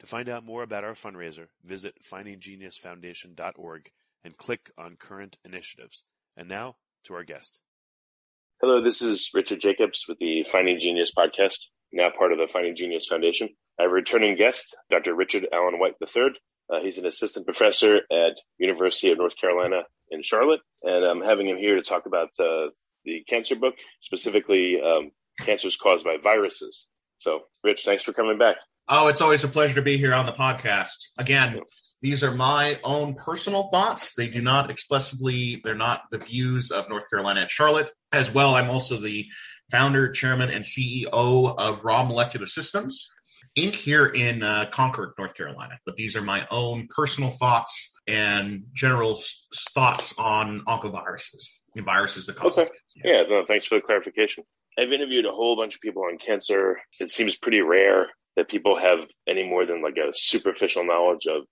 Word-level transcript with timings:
To 0.00 0.06
find 0.06 0.28
out 0.28 0.44
more 0.44 0.62
about 0.62 0.84
our 0.84 0.92
fundraiser, 0.92 1.46
visit 1.64 1.94
findinggeniusfoundation.org 2.10 3.90
and 4.24 4.36
click 4.36 4.70
on 4.76 4.96
current 4.96 5.38
initiatives. 5.44 6.02
And 6.36 6.48
now 6.48 6.76
to 7.04 7.14
our 7.14 7.24
guest. 7.24 7.60
Hello, 8.60 8.80
this 8.80 9.02
is 9.02 9.30
Richard 9.34 9.60
Jacobs 9.60 10.04
with 10.08 10.18
the 10.18 10.44
Finding 10.44 10.78
Genius 10.78 11.12
podcast, 11.16 11.68
now 11.92 12.08
part 12.16 12.32
of 12.32 12.38
the 12.38 12.48
Finding 12.50 12.74
Genius 12.76 13.06
Foundation. 13.08 13.48
I 13.78 13.82
have 13.82 13.90
a 13.90 13.94
returning 13.94 14.36
guest, 14.36 14.76
Dr. 14.90 15.14
Richard 15.14 15.46
Allen 15.52 15.78
White 15.78 15.94
III. 16.00 16.30
Uh, 16.72 16.80
he's 16.80 16.96
an 16.96 17.06
assistant 17.06 17.46
professor 17.46 17.96
at 18.10 18.40
University 18.58 19.10
of 19.12 19.18
North 19.18 19.36
Carolina 19.36 19.82
in 20.10 20.22
Charlotte, 20.22 20.60
and 20.82 21.04
I'm 21.04 21.20
having 21.20 21.48
him 21.48 21.58
here 21.58 21.76
to 21.76 21.82
talk 21.82 22.06
about 22.06 22.30
uh, 22.40 22.68
the 23.04 23.22
cancer 23.28 23.56
book, 23.56 23.74
specifically 24.00 24.76
um, 24.82 25.10
cancers 25.40 25.76
caused 25.76 26.04
by 26.04 26.16
viruses. 26.22 26.86
So, 27.18 27.40
Rich, 27.62 27.84
thanks 27.84 28.02
for 28.02 28.12
coming 28.12 28.38
back. 28.38 28.56
Oh, 28.88 29.08
it's 29.08 29.20
always 29.20 29.44
a 29.44 29.48
pleasure 29.48 29.76
to 29.76 29.82
be 29.82 29.96
here 29.96 30.14
on 30.14 30.26
the 30.26 30.32
podcast. 30.32 30.96
Again, 31.18 31.60
these 32.02 32.22
are 32.22 32.32
my 32.34 32.78
own 32.84 33.14
personal 33.14 33.64
thoughts. 33.64 34.14
They 34.14 34.28
do 34.28 34.42
not 34.42 34.70
explicitly, 34.70 35.60
they're 35.64 35.74
not 35.74 36.02
the 36.10 36.18
views 36.18 36.70
of 36.70 36.88
North 36.90 37.08
Carolina 37.08 37.40
and 37.42 37.50
Charlotte. 37.50 37.90
As 38.12 38.32
well, 38.32 38.54
I'm 38.54 38.68
also 38.68 38.98
the 39.00 39.26
founder, 39.70 40.10
chairman, 40.12 40.50
and 40.50 40.64
CEO 40.64 41.08
of 41.56 41.82
Raw 41.84 42.04
Molecular 42.04 42.46
Systems, 42.46 43.08
Inc. 43.56 43.74
here 43.74 44.06
in 44.06 44.42
uh, 44.42 44.66
Concord, 44.70 45.12
North 45.18 45.34
Carolina. 45.34 45.78
But 45.86 45.96
these 45.96 46.14
are 46.14 46.22
my 46.22 46.46
own 46.50 46.86
personal 46.94 47.30
thoughts 47.30 47.90
and 48.06 48.64
general 48.74 49.12
s- 49.16 49.46
thoughts 49.74 50.12
on 50.18 50.62
oncoviruses, 50.68 51.44
the 51.74 51.80
viruses 51.80 52.26
that 52.26 52.36
cause 52.36 52.58
Okay. 52.58 52.68
cancer. 52.68 52.78
Yeah, 53.02 53.22
no, 53.34 53.44
thanks 53.46 53.64
for 53.64 53.76
the 53.76 53.80
clarification. 53.80 54.44
I've 54.78 54.92
interviewed 54.92 55.24
a 55.24 55.30
whole 55.32 55.56
bunch 55.56 55.76
of 55.76 55.80
people 55.80 56.02
on 56.02 56.18
cancer. 56.18 56.80
It 57.00 57.08
seems 57.08 57.38
pretty 57.38 57.60
rare 57.62 58.08
that 58.36 58.48
people 58.48 58.76
have 58.76 59.06
any 59.28 59.44
more 59.44 59.66
than 59.66 59.82
like 59.82 59.96
a 59.96 60.12
superficial 60.14 60.84
knowledge 60.84 61.26
of 61.26 61.44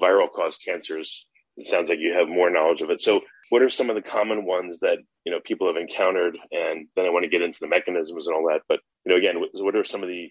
viral 0.00 0.30
caused 0.30 0.62
cancers. 0.64 1.26
It 1.56 1.66
sounds 1.66 1.90
like 1.90 1.98
you 1.98 2.14
have 2.18 2.28
more 2.28 2.50
knowledge 2.50 2.82
of 2.82 2.90
it. 2.90 3.00
So, 3.00 3.20
what 3.50 3.62
are 3.62 3.68
some 3.68 3.90
of 3.90 3.96
the 3.96 4.02
common 4.02 4.44
ones 4.44 4.80
that 4.80 4.98
you 5.24 5.32
know 5.32 5.40
people 5.44 5.66
have 5.66 5.76
encountered? 5.76 6.36
And 6.52 6.86
then 6.96 7.06
I 7.06 7.10
want 7.10 7.24
to 7.24 7.30
get 7.30 7.42
into 7.42 7.58
the 7.60 7.68
mechanisms 7.68 8.26
and 8.26 8.36
all 8.36 8.48
that. 8.48 8.62
But 8.68 8.80
you 9.04 9.12
know, 9.12 9.18
again, 9.18 9.40
what- 9.40 9.76
are 9.76 9.84
some 9.84 10.02
of 10.02 10.08
the 10.08 10.30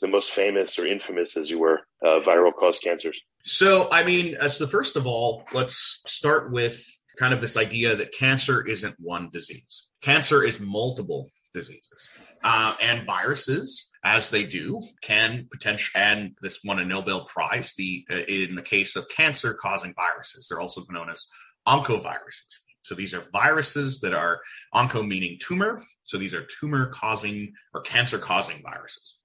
the 0.00 0.08
most 0.08 0.30
famous 0.30 0.78
or 0.78 0.86
infamous, 0.86 1.36
as 1.36 1.50
you 1.50 1.58
were, 1.58 1.80
uh, 2.02 2.20
viral 2.20 2.54
caused 2.54 2.82
cancers? 2.82 3.20
So, 3.42 3.88
I 3.92 4.02
mean, 4.02 4.34
as 4.34 4.56
the 4.56 4.68
first 4.68 4.96
of 4.96 5.06
all, 5.06 5.44
let's 5.52 6.00
start 6.06 6.50
with 6.50 6.82
kind 7.18 7.34
of 7.34 7.42
this 7.42 7.56
idea 7.56 7.94
that 7.96 8.12
cancer 8.12 8.66
isn't 8.66 8.94
one 8.98 9.28
disease. 9.30 9.88
Cancer 10.00 10.42
is 10.42 10.58
multiple 10.58 11.28
diseases, 11.52 12.08
uh, 12.44 12.74
and 12.82 13.04
viruses, 13.04 13.90
as 14.04 14.30
they 14.30 14.44
do, 14.44 14.82
can 15.02 15.48
potentially. 15.52 16.02
And 16.02 16.32
this 16.42 16.60
won 16.64 16.78
a 16.78 16.84
Nobel 16.84 17.24
Prize. 17.24 17.74
The 17.76 18.06
uh, 18.10 18.16
in 18.28 18.54
the 18.54 18.62
case 18.62 18.96
of 18.96 19.08
cancer 19.08 19.54
causing 19.54 19.94
viruses, 19.94 20.48
they're 20.48 20.60
also 20.60 20.84
known 20.90 21.10
as 21.10 21.26
oncoviruses. 21.66 22.60
So 22.82 22.94
these 22.94 23.14
are 23.14 23.24
viruses 23.32 24.00
that 24.00 24.14
are 24.14 24.40
onco 24.74 25.06
meaning 25.06 25.38
tumor. 25.40 25.84
So 26.02 26.16
these 26.18 26.34
are 26.34 26.46
tumor 26.60 26.86
causing 26.86 27.52
or 27.74 27.82
cancer 27.82 28.18
causing 28.18 28.62
viruses. 28.62 29.16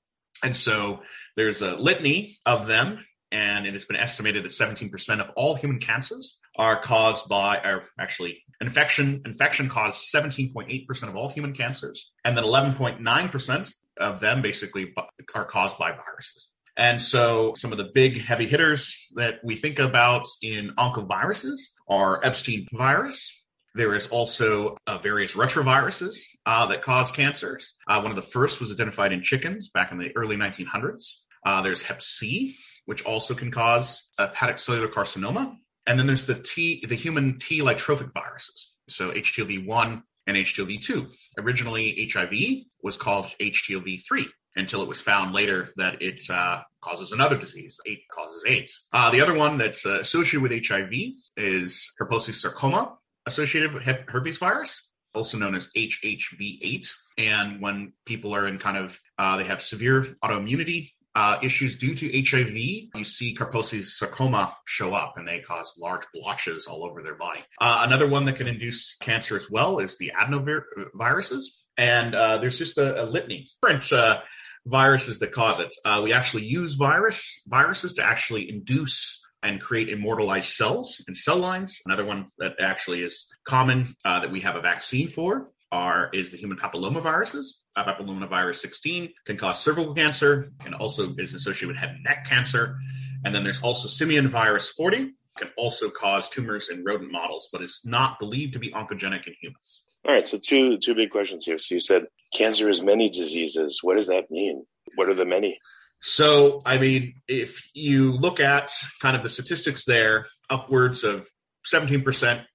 And 0.44 0.56
so 0.56 1.02
there's 1.36 1.62
a 1.62 1.76
litany 1.76 2.38
of 2.46 2.68
them 2.68 3.06
and 3.36 3.68
it 3.68 3.74
has 3.74 3.84
been 3.84 3.98
estimated 3.98 4.46
that 4.46 4.54
17% 4.54 5.20
of 5.20 5.30
all 5.36 5.56
human 5.56 5.80
cancers 5.80 6.40
are 6.56 6.80
caused 6.80 7.28
by, 7.28 7.58
or 7.58 7.84
actually, 8.00 8.42
infection. 8.62 9.22
Infection 9.26 9.68
caused 9.68 10.08
17.8% 10.16 11.04
of 11.04 11.18
all 11.18 11.28
human 11.28 11.54
cancers, 11.54 12.14
and 12.24 12.38
then 12.38 12.46
11.9% 12.46 13.74
of 13.98 14.22
them 14.22 14.42
basically 14.42 14.94
are 15.36 15.44
caused 15.44 15.78
by 15.78 15.92
viruses. 15.92 16.48
And 16.78 17.02
so, 17.02 17.54
some 17.58 17.74
of 17.74 17.78
the 17.78 17.92
big 17.94 18.22
heavy 18.22 18.46
hitters 18.46 19.06
that 19.16 19.42
we 19.44 19.58
think 19.58 19.80
about 19.80 20.28
in 20.42 20.72
oncoviruses 20.78 21.60
are 21.90 22.22
Epstein 22.24 22.68
virus. 22.72 23.44
There 23.76 23.96
is 23.96 24.08
also 24.08 24.78
uh, 24.88 24.98
various 25.00 25.34
retroviruses 25.34 26.20
uh, 26.46 26.68
that 26.68 26.84
cause 26.84 27.12
cancers. 27.12 27.74
Uh, 27.86 28.00
one 28.00 28.12
of 28.12 28.16
the 28.16 28.22
first 28.22 28.62
was 28.62 28.72
identified 28.72 29.12
in 29.12 29.22
chickens 29.22 29.70
back 29.72 29.92
in 29.92 29.98
the 29.98 30.16
early 30.16 30.38
1900s. 30.38 31.25
Uh, 31.46 31.62
there's 31.62 31.84
Hep 31.84 32.02
C, 32.02 32.58
which 32.86 33.04
also 33.06 33.34
can 33.34 33.52
cause 33.52 34.10
hepatic 34.18 34.60
cellular 34.60 34.88
carcinoma. 34.88 35.56
And 35.88 36.00
then 36.00 36.08
there's 36.08 36.26
the 36.26 36.36
T, 36.36 36.84
the 36.86 36.96
human 36.96 37.38
T 37.40 37.62
like 37.62 37.78
trophic 37.78 38.12
viruses. 38.14 38.74
So 38.90 39.12
HTLV1 39.12 40.02
and 40.28 40.38
HTLV2. 40.38 41.08
Originally, 41.38 42.10
HIV 42.12 42.66
was 42.82 42.98
called 42.98 43.26
HTLV3 43.40 44.26
until 44.56 44.82
it 44.82 44.88
was 44.88 45.02
found 45.02 45.34
later 45.34 45.70
that 45.76 46.02
it 46.02 46.24
uh, 46.30 46.62
causes 46.82 47.12
another 47.12 47.38
disease. 47.38 47.80
It 47.86 48.00
causes 48.10 48.44
AIDS. 48.48 48.88
Uh, 48.94 49.12
the 49.12 49.22
other 49.22 49.34
one 49.34 49.58
that's 49.58 49.86
uh, 49.86 50.00
associated 50.02 50.42
with 50.42 50.68
HIV 50.68 50.94
is 51.38 51.92
Kaposi 52.00 52.34
sarcoma 52.34 52.98
associated 53.26 53.74
with 53.74 53.84
hep- 53.84 54.10
herpes 54.10 54.38
virus, 54.38 54.90
also 55.14 55.38
known 55.38 55.56
as 55.56 55.70
HHV8. 55.76 56.90
And 57.18 57.62
when 57.62 57.94
people 58.06 58.34
are 58.34 58.48
in 58.48 58.60
kind 58.60 58.78
of, 58.78 59.00
uh, 59.18 59.38
they 59.38 59.44
have 59.44 59.62
severe 59.62 60.16
autoimmunity 60.24 60.92
uh, 61.16 61.38
issues 61.42 61.78
due 61.78 61.96
to 61.96 62.24
HIV, 62.30 62.56
you 62.56 63.04
see 63.04 63.34
Kaposi 63.34 63.82
sarcoma 63.84 64.56
show 64.66 64.94
up 64.94 65.14
and 65.18 65.28
they 65.28 65.40
cause 65.40 65.78
large 65.80 66.04
blotches 66.14 66.68
all 66.68 66.84
over 66.86 67.02
their 67.02 67.16
body. 67.16 67.42
Uh, 67.60 67.84
another 67.86 68.08
one 68.08 68.26
that 68.26 68.36
can 68.36 68.48
induce 68.48 68.98
cancer 68.98 69.38
as 69.38 69.50
well 69.50 69.80
is 69.80 69.98
the 69.98 70.12
adenoviruses. 70.20 71.44
And 71.78 72.14
uh, 72.14 72.38
there's 72.38 72.58
just 72.58 72.78
a, 72.78 73.04
a 73.04 73.06
litany 73.06 73.48
of 73.64 73.70
different 73.70 73.92
uh, 73.92 74.22
viruses 74.66 75.20
that 75.20 75.32
cause 75.32 75.60
it. 75.60 75.74
Uh, 75.86 76.02
we 76.04 76.12
actually 76.12 76.44
use 76.44 76.76
virus 76.76 77.42
viruses 77.48 77.94
to 77.94 78.04
actually 78.04 78.50
induce 78.50 79.22
and 79.42 79.62
create 79.62 79.90
immortalized 79.90 80.50
cells 80.50 81.02
and 81.08 81.16
cell 81.16 81.38
lines. 81.38 81.80
Another 81.86 82.06
one 82.06 82.28
that 82.40 82.56
actually 82.60 83.02
is 83.02 83.28
common 83.46 83.96
uh, 84.04 84.20
that 84.22 84.32
we 84.32 84.42
have 84.42 84.56
a 84.56 84.62
vaccine 84.62 85.08
for 85.08 85.50
are 85.76 86.10
is 86.14 86.32
the 86.32 86.38
human 86.38 86.58
papillomaviruses. 86.58 87.48
Uh, 87.76 87.84
papillomavirus 87.84 88.56
16 88.56 89.10
can 89.26 89.38
cause 89.38 89.60
cervical 89.60 89.94
cancer, 89.94 90.52
can 90.64 90.74
also 90.74 91.14
is 91.18 91.34
associated 91.34 91.68
with 91.68 91.78
head 91.78 91.90
and 91.90 92.04
neck 92.04 92.26
cancer, 92.26 92.78
And 93.26 93.36
then 93.36 93.44
there's 93.44 93.62
also 93.62 93.90
simian 93.90 94.30
virus 94.30 94.70
40, 94.70 95.12
can 95.38 95.50
also 95.58 95.90
cause 95.90 96.30
tumors 96.30 96.70
in 96.70 96.86
rodent 96.86 97.12
models, 97.12 97.50
but 97.52 97.62
is 97.62 97.82
not 97.84 98.20
believed 98.20 98.54
to 98.54 98.60
be 98.60 98.72
oncogenic 98.72 99.28
in 99.28 99.34
humans. 99.42 99.84
All 100.08 100.14
right, 100.14 100.28
so 100.28 100.38
two 100.38 100.78
two 100.78 100.96
big 100.96 101.10
questions 101.10 101.46
here. 101.46 101.60
So 101.60 101.76
you 101.76 101.82
said 101.82 102.04
cancer 102.34 102.70
is 102.70 102.82
many 102.82 103.10
diseases. 103.10 103.80
What 103.82 103.96
does 103.96 104.08
that 104.08 104.32
mean? 104.32 104.66
What 104.96 105.10
are 105.10 105.16
the 105.16 105.26
many? 105.26 105.60
So, 106.02 106.62
I 106.66 106.78
mean, 106.78 107.16
if 107.28 107.70
you 107.74 108.12
look 108.12 108.40
at 108.40 108.70
kind 109.02 109.16
of 109.16 109.24
the 109.24 109.30
statistics 109.30 109.86
there, 109.86 110.28
upwards 110.50 111.04
of 111.04 111.28
17% 111.74 112.46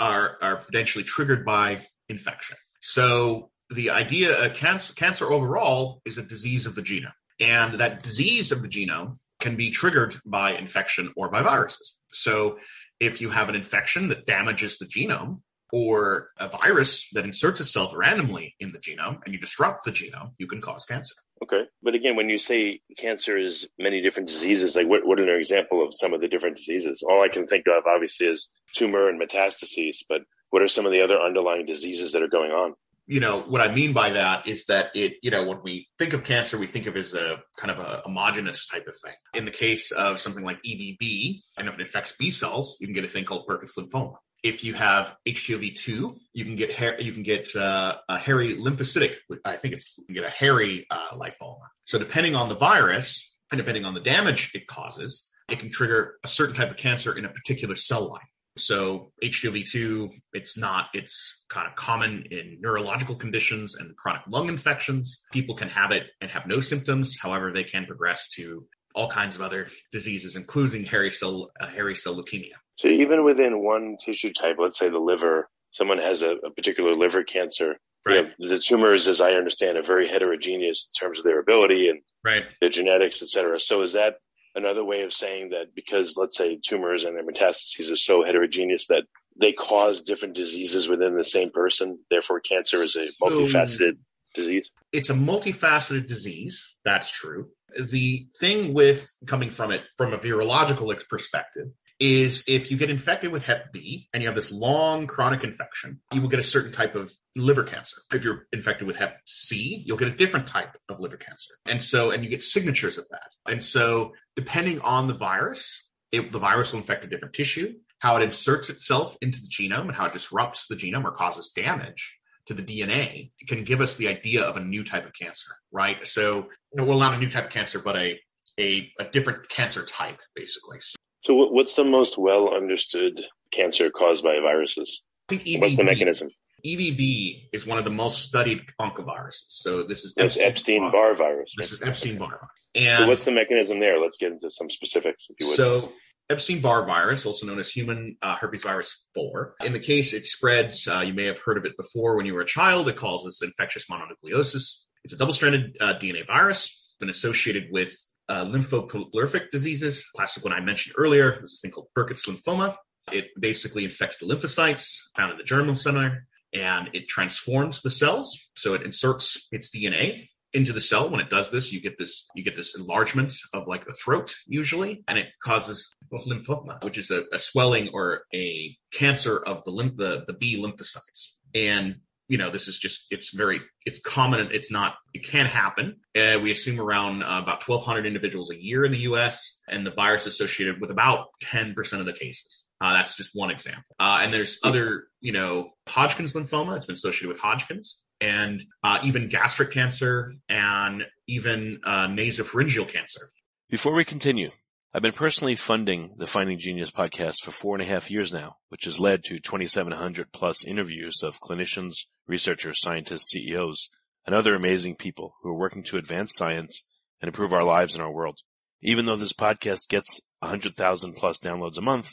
are, 0.00 0.38
are 0.40 0.56
potentially 0.56 1.04
triggered 1.04 1.44
by 1.44 1.86
infection. 2.08 2.56
So, 2.86 3.48
the 3.70 3.88
idea 3.88 4.38
uh, 4.38 4.44
of 4.44 4.54
cancer, 4.54 4.92
cancer 4.92 5.32
overall 5.32 6.02
is 6.04 6.18
a 6.18 6.22
disease 6.22 6.66
of 6.66 6.74
the 6.74 6.82
genome. 6.82 7.14
And 7.40 7.80
that 7.80 8.02
disease 8.02 8.52
of 8.52 8.60
the 8.60 8.68
genome 8.68 9.16
can 9.40 9.56
be 9.56 9.70
triggered 9.70 10.16
by 10.26 10.52
infection 10.52 11.10
or 11.16 11.30
by 11.30 11.40
viruses. 11.40 11.96
So, 12.12 12.58
if 13.00 13.22
you 13.22 13.30
have 13.30 13.48
an 13.48 13.54
infection 13.54 14.08
that 14.08 14.26
damages 14.26 14.76
the 14.76 14.84
genome, 14.84 15.40
or 15.72 16.28
a 16.38 16.46
virus 16.46 17.08
that 17.14 17.24
inserts 17.24 17.60
itself 17.60 17.92
randomly 17.96 18.54
in 18.60 18.70
the 18.70 18.78
genome 18.78 19.18
and 19.24 19.34
you 19.34 19.40
disrupt 19.40 19.84
the 19.84 19.90
genome, 19.90 20.30
you 20.38 20.46
can 20.46 20.60
cause 20.60 20.84
cancer. 20.84 21.14
Okay. 21.42 21.62
But 21.82 21.94
again, 21.94 22.14
when 22.14 22.28
you 22.28 22.38
say 22.38 22.80
cancer 22.96 23.36
is 23.36 23.66
many 23.78 24.00
different 24.00 24.28
diseases, 24.28 24.76
like 24.76 24.86
what, 24.86 25.04
what 25.04 25.18
are 25.18 25.24
an 25.24 25.40
example 25.40 25.84
of 25.84 25.92
some 25.92 26.12
of 26.12 26.20
the 26.20 26.28
different 26.28 26.58
diseases? 26.58 27.02
All 27.02 27.22
I 27.22 27.28
can 27.28 27.46
think 27.46 27.66
of 27.66 27.86
obviously 27.86 28.26
is 28.26 28.50
tumor 28.72 29.08
and 29.08 29.20
metastases, 29.20 30.04
but 30.08 30.20
what 30.54 30.62
are 30.62 30.68
some 30.68 30.86
of 30.86 30.92
the 30.92 31.02
other 31.02 31.18
underlying 31.18 31.66
diseases 31.66 32.12
that 32.12 32.22
are 32.22 32.28
going 32.28 32.52
on? 32.52 32.74
You 33.08 33.18
know, 33.18 33.40
what 33.40 33.60
I 33.60 33.74
mean 33.74 33.92
by 33.92 34.10
that 34.10 34.46
is 34.46 34.66
that 34.66 34.94
it, 34.94 35.16
you 35.20 35.32
know, 35.32 35.44
when 35.48 35.58
we 35.64 35.88
think 35.98 36.12
of 36.12 36.22
cancer, 36.22 36.56
we 36.56 36.66
think 36.66 36.86
of 36.86 36.96
as 36.96 37.12
a 37.12 37.42
kind 37.56 37.72
of 37.72 37.80
a 37.80 38.02
homogenous 38.04 38.68
type 38.68 38.86
of 38.86 38.94
thing. 39.04 39.14
In 39.34 39.46
the 39.46 39.50
case 39.50 39.90
of 39.90 40.20
something 40.20 40.44
like 40.44 40.62
EBV, 40.62 41.40
and 41.58 41.66
if 41.66 41.74
it 41.74 41.80
affects 41.80 42.14
B 42.16 42.30
cells, 42.30 42.76
you 42.78 42.86
can 42.86 42.94
get 42.94 43.04
a 43.04 43.08
thing 43.08 43.24
called 43.24 43.48
Burkitt's 43.48 43.74
lymphoma 43.76 44.14
if 44.44 44.62
you 44.62 44.74
have 44.74 45.16
HGOV2, 45.26 46.18
you 46.34 46.44
can 46.44 46.54
get 46.54 46.70
hair, 46.70 47.00
you 47.00 47.12
can 47.12 47.22
get 47.22 47.56
uh, 47.56 47.96
a 48.10 48.18
hairy 48.18 48.54
lymphocytic. 48.54 49.16
I 49.42 49.56
think 49.56 49.72
it's 49.72 49.98
you 50.06 50.14
get 50.14 50.24
a 50.24 50.30
hairy 50.30 50.86
uh, 50.90 51.16
lymphoma. 51.16 51.66
So 51.86 51.98
depending 51.98 52.36
on 52.36 52.50
the 52.50 52.54
virus 52.54 53.34
and 53.50 53.58
depending 53.58 53.86
on 53.86 53.94
the 53.94 54.00
damage 54.00 54.52
it 54.54 54.66
causes, 54.66 55.30
it 55.48 55.58
can 55.58 55.70
trigger 55.70 56.18
a 56.22 56.28
certain 56.28 56.54
type 56.54 56.70
of 56.70 56.76
cancer 56.76 57.16
in 57.16 57.24
a 57.24 57.30
particular 57.30 57.74
cell 57.74 58.10
line. 58.10 58.20
So 58.56 59.12
HGOV2, 59.22 60.10
it's 60.32 60.56
not, 60.56 60.86
it's 60.94 61.42
kind 61.48 61.66
of 61.66 61.74
common 61.74 62.24
in 62.30 62.58
neurological 62.60 63.16
conditions 63.16 63.74
and 63.74 63.96
chronic 63.96 64.22
lung 64.28 64.48
infections. 64.48 65.24
People 65.32 65.56
can 65.56 65.68
have 65.68 65.90
it 65.90 66.06
and 66.20 66.30
have 66.30 66.46
no 66.46 66.60
symptoms. 66.60 67.18
However, 67.20 67.52
they 67.52 67.64
can 67.64 67.84
progress 67.86 68.28
to 68.36 68.66
all 68.94 69.10
kinds 69.10 69.34
of 69.34 69.42
other 69.42 69.68
diseases, 69.90 70.36
including 70.36 70.84
hairy 70.84 71.10
cell, 71.10 71.50
uh, 71.60 71.66
hairy 71.66 71.96
cell 71.96 72.14
leukemia. 72.14 72.52
So 72.76 72.88
even 72.88 73.24
within 73.24 73.62
one 73.62 73.96
tissue 74.04 74.32
type, 74.32 74.56
let's 74.58 74.78
say 74.78 74.88
the 74.88 74.98
liver, 74.98 75.48
someone 75.72 75.98
has 75.98 76.22
a, 76.22 76.36
a 76.36 76.50
particular 76.50 76.96
liver 76.96 77.24
cancer. 77.24 77.76
Right. 78.06 78.16
You 78.16 78.22
know, 78.22 78.48
the 78.50 78.58
tumors, 78.58 79.08
as 79.08 79.20
I 79.20 79.32
understand, 79.32 79.78
are 79.78 79.82
very 79.82 80.06
heterogeneous 80.06 80.88
in 80.88 81.06
terms 81.06 81.18
of 81.18 81.24
their 81.24 81.40
ability 81.40 81.88
and 81.88 82.00
right. 82.22 82.44
their 82.60 82.70
genetics, 82.70 83.22
et 83.22 83.28
cetera. 83.28 83.58
So 83.58 83.82
is 83.82 83.94
that 83.94 84.16
another 84.54 84.84
way 84.84 85.02
of 85.02 85.12
saying 85.12 85.50
that 85.50 85.74
because 85.74 86.16
let's 86.16 86.36
say 86.36 86.58
tumors 86.62 87.04
and 87.04 87.16
their 87.16 87.26
metastases 87.26 87.90
are 87.90 87.96
so 87.96 88.24
heterogeneous 88.24 88.86
that 88.88 89.04
they 89.40 89.52
cause 89.52 90.02
different 90.02 90.34
diseases 90.34 90.88
within 90.88 91.16
the 91.16 91.24
same 91.24 91.50
person, 91.50 91.98
therefore 92.10 92.40
cancer 92.40 92.82
is 92.82 92.96
a 92.96 93.08
multifaceted 93.22 93.96
disease? 94.34 94.70
It's 94.92 95.10
a 95.10 95.14
multifaceted 95.14 96.06
disease. 96.06 96.74
That's 96.84 97.10
true. 97.10 97.48
The 97.80 98.28
thing 98.38 98.74
with 98.74 99.12
coming 99.26 99.50
from 99.50 99.72
it 99.72 99.82
from 99.96 100.12
a 100.12 100.18
virological 100.18 100.96
perspective 101.08 101.68
is 102.00 102.44
if 102.48 102.70
you 102.70 102.76
get 102.76 102.90
infected 102.90 103.30
with 103.30 103.44
hep 103.44 103.72
B 103.72 104.08
and 104.12 104.22
you 104.22 104.28
have 104.28 104.34
this 104.34 104.50
long 104.50 105.06
chronic 105.06 105.44
infection, 105.44 106.00
you 106.12 106.20
will 106.20 106.28
get 106.28 106.40
a 106.40 106.44
certain 106.44 106.72
type 106.72 106.94
of 106.94 107.12
liver 107.36 107.62
cancer. 107.62 107.96
If 108.12 108.24
you're 108.24 108.46
infected 108.52 108.86
with 108.86 108.96
hep 108.96 109.20
C, 109.26 109.82
you'll 109.86 109.96
get 109.96 110.08
a 110.08 110.16
different 110.16 110.46
type 110.46 110.76
of 110.88 111.00
liver 111.00 111.16
cancer. 111.16 111.54
And 111.66 111.80
so, 111.80 112.10
and 112.10 112.24
you 112.24 112.30
get 112.30 112.42
signatures 112.42 112.98
of 112.98 113.08
that. 113.10 113.28
And 113.46 113.62
so, 113.62 114.12
depending 114.36 114.80
on 114.80 115.08
the 115.08 115.14
virus, 115.14 115.88
it, 116.12 116.32
the 116.32 116.38
virus 116.38 116.72
will 116.72 116.80
infect 116.80 117.04
a 117.04 117.08
different 117.08 117.34
tissue, 117.34 117.74
how 117.98 118.16
it 118.16 118.22
inserts 118.22 118.70
itself 118.70 119.16
into 119.20 119.40
the 119.40 119.48
genome 119.48 119.86
and 119.88 119.94
how 119.94 120.06
it 120.06 120.12
disrupts 120.12 120.66
the 120.66 120.76
genome 120.76 121.04
or 121.04 121.12
causes 121.12 121.50
damage 121.54 122.18
to 122.46 122.54
the 122.54 122.62
DNA 122.62 123.30
can 123.48 123.64
give 123.64 123.80
us 123.80 123.96
the 123.96 124.08
idea 124.08 124.42
of 124.42 124.56
a 124.56 124.60
new 124.60 124.84
type 124.84 125.06
of 125.06 125.12
cancer, 125.14 125.50
right? 125.72 126.06
So, 126.06 126.48
well, 126.72 126.98
not 126.98 127.14
a 127.14 127.18
new 127.18 127.30
type 127.30 127.44
of 127.44 127.50
cancer, 127.50 127.78
but 127.78 127.96
a 127.96 128.20
a, 128.60 128.92
a 129.00 129.04
different 129.04 129.48
cancer 129.48 129.84
type, 129.84 130.20
basically. 130.34 130.78
So, 131.22 131.34
what's 131.34 131.74
the 131.74 131.84
most 131.84 132.18
well 132.18 132.54
understood 132.54 133.20
cancer 133.52 133.90
caused 133.90 134.22
by 134.22 134.38
viruses? 134.40 135.02
I 135.28 135.36
think 135.36 135.44
EBV, 135.44 135.60
what's 135.60 135.76
the 135.76 135.84
mechanism? 135.84 136.28
EBV 136.64 137.48
is 137.52 137.66
one 137.66 137.78
of 137.78 137.84
the 137.84 137.90
most 137.90 138.22
studied 138.22 138.62
oncoviruses. 138.80 139.44
So 139.48 139.82
this 139.82 140.04
is 140.04 140.16
Epstein 140.16 140.90
Barr 140.90 141.14
virus. 141.14 141.54
This 141.56 141.72
is 141.72 141.82
Epstein 141.82 142.16
Barr. 142.16 142.48
And 142.74 143.04
so 143.04 143.08
what's 143.08 143.24
the 143.24 143.32
mechanism 143.32 143.80
there? 143.80 144.00
Let's 144.00 144.16
get 144.16 144.32
into 144.32 144.48
some 144.48 144.70
specifics, 144.70 145.26
if 145.28 145.36
you 145.40 145.48
would. 145.48 145.56
So 145.56 145.92
Epstein 146.30 146.62
Barr 146.62 146.86
virus, 146.86 147.26
also 147.26 147.46
known 147.46 147.58
as 147.58 147.68
human 147.68 148.16
uh, 148.22 148.36
herpes 148.36 148.62
virus 148.62 149.04
4. 149.14 149.56
In 149.64 149.74
the 149.74 149.78
case 149.78 150.14
it 150.14 150.24
spreads, 150.24 150.88
uh, 150.88 151.02
you 151.06 151.12
may 151.12 151.24
have 151.24 151.38
heard 151.38 151.58
of 151.58 151.66
it 151.66 151.76
before 151.76 152.16
when 152.16 152.24
you 152.24 152.32
were 152.32 152.40
a 152.40 152.46
child. 152.46 152.88
It 152.88 152.96
causes 152.96 153.40
infectious 153.42 153.84
mononucleosis. 153.90 154.84
It's 155.04 155.12
a 155.12 155.18
double 155.18 155.34
stranded 155.34 155.76
uh, 155.80 155.94
DNA 155.94 156.26
virus, 156.26 156.82
been 156.98 157.10
associated 157.10 157.64
with 157.70 157.94
uh, 158.30 158.46
lymphoprolific 158.46 159.50
diseases. 159.50 160.02
Classic 160.16 160.42
one 160.42 160.54
I 160.54 160.60
mentioned 160.60 160.94
earlier. 160.96 161.40
This 161.42 161.52
is 161.52 161.58
a 161.58 161.62
thing 161.66 161.72
called 161.72 161.88
Burkitt's 161.94 162.26
lymphoma. 162.26 162.76
It 163.12 163.28
basically 163.38 163.84
infects 163.84 164.18
the 164.18 164.26
lymphocytes 164.26 164.96
found 165.14 165.32
in 165.32 165.36
the 165.36 165.44
germinal 165.44 165.74
center 165.74 166.26
and 166.54 166.90
it 166.92 167.08
transforms 167.08 167.82
the 167.82 167.90
cells. 167.90 168.48
So 168.56 168.74
it 168.74 168.82
inserts 168.82 169.48
its 169.50 169.70
DNA 169.74 170.28
into 170.52 170.72
the 170.72 170.80
cell. 170.80 171.10
When 171.10 171.20
it 171.20 171.30
does 171.30 171.50
this, 171.50 171.72
you 171.72 171.80
get 171.80 171.98
this 171.98 172.28
you 172.34 172.44
get 172.44 172.56
this 172.56 172.76
enlargement 172.76 173.34
of 173.52 173.66
like 173.66 173.84
the 173.84 173.92
throat 173.92 174.34
usually, 174.46 175.02
and 175.08 175.18
it 175.18 175.28
causes 175.42 175.94
lymphoma, 176.12 176.82
which 176.84 176.96
is 176.96 177.10
a, 177.10 177.24
a 177.32 177.38
swelling 177.38 177.90
or 177.92 178.22
a 178.32 178.76
cancer 178.92 179.38
of 179.38 179.64
the 179.64 179.72
lymph 179.72 179.96
the, 179.96 180.24
the 180.26 180.32
B 180.32 180.62
lymphocytes. 180.62 181.34
And 181.54 181.96
you 182.28 182.38
know, 182.38 182.50
this 182.50 182.68
is 182.68 182.78
just, 182.78 183.06
it's 183.10 183.34
very, 183.34 183.60
it's 183.84 184.00
common. 184.00 184.48
It's 184.50 184.70
not, 184.70 184.94
it 185.12 185.24
can 185.24 185.46
happen. 185.46 185.96
Uh, 186.16 186.38
we 186.42 186.50
assume 186.50 186.80
around 186.80 187.22
uh, 187.22 187.40
about 187.42 187.68
1,200 187.68 188.06
individuals 188.06 188.50
a 188.50 188.62
year 188.62 188.84
in 188.84 188.92
the 188.92 189.00
US, 189.00 189.60
and 189.68 189.86
the 189.86 189.90
virus 189.90 190.26
associated 190.26 190.80
with 190.80 190.90
about 190.90 191.26
10% 191.42 192.00
of 192.00 192.06
the 192.06 192.12
cases. 192.12 192.63
Uh, 192.84 192.92
that's 192.92 193.16
just 193.16 193.30
one 193.32 193.50
example. 193.50 193.96
Uh, 193.98 194.20
and 194.22 194.34
there's 194.34 194.58
other, 194.62 195.04
you 195.22 195.32
know, 195.32 195.70
Hodgkin's 195.88 196.34
lymphoma. 196.34 196.76
It's 196.76 196.84
been 196.84 196.92
associated 196.92 197.28
with 197.28 197.40
Hodgkin's 197.40 198.02
and 198.20 198.62
uh, 198.82 198.98
even 199.02 199.30
gastric 199.30 199.70
cancer 199.70 200.34
and 200.50 201.06
even 201.26 201.80
uh, 201.82 202.08
nasopharyngeal 202.08 202.86
cancer. 202.86 203.30
Before 203.70 203.94
we 203.94 204.04
continue, 204.04 204.50
I've 204.92 205.00
been 205.00 205.12
personally 205.12 205.54
funding 205.54 206.16
the 206.18 206.26
Finding 206.26 206.58
Genius 206.58 206.90
podcast 206.90 207.36
for 207.42 207.52
four 207.52 207.74
and 207.74 207.80
a 207.80 207.86
half 207.86 208.10
years 208.10 208.34
now, 208.34 208.56
which 208.68 208.84
has 208.84 209.00
led 209.00 209.24
to 209.24 209.40
2,700 209.40 210.30
plus 210.30 210.62
interviews 210.62 211.22
of 211.22 211.40
clinicians, 211.40 211.94
researchers, 212.26 212.82
scientists, 212.82 213.30
CEOs, 213.30 213.88
and 214.26 214.34
other 214.34 214.54
amazing 214.54 214.96
people 214.96 215.36
who 215.40 215.48
are 215.48 215.58
working 215.58 215.84
to 215.84 215.96
advance 215.96 216.34
science 216.34 216.86
and 217.22 217.28
improve 217.28 217.54
our 217.54 217.64
lives 217.64 217.94
and 217.94 218.02
our 218.04 218.12
world. 218.12 218.40
Even 218.82 219.06
though 219.06 219.16
this 219.16 219.32
podcast 219.32 219.88
gets 219.88 220.20
100,000 220.40 221.14
plus 221.14 221.38
downloads 221.38 221.78
a 221.78 221.80
month, 221.80 222.12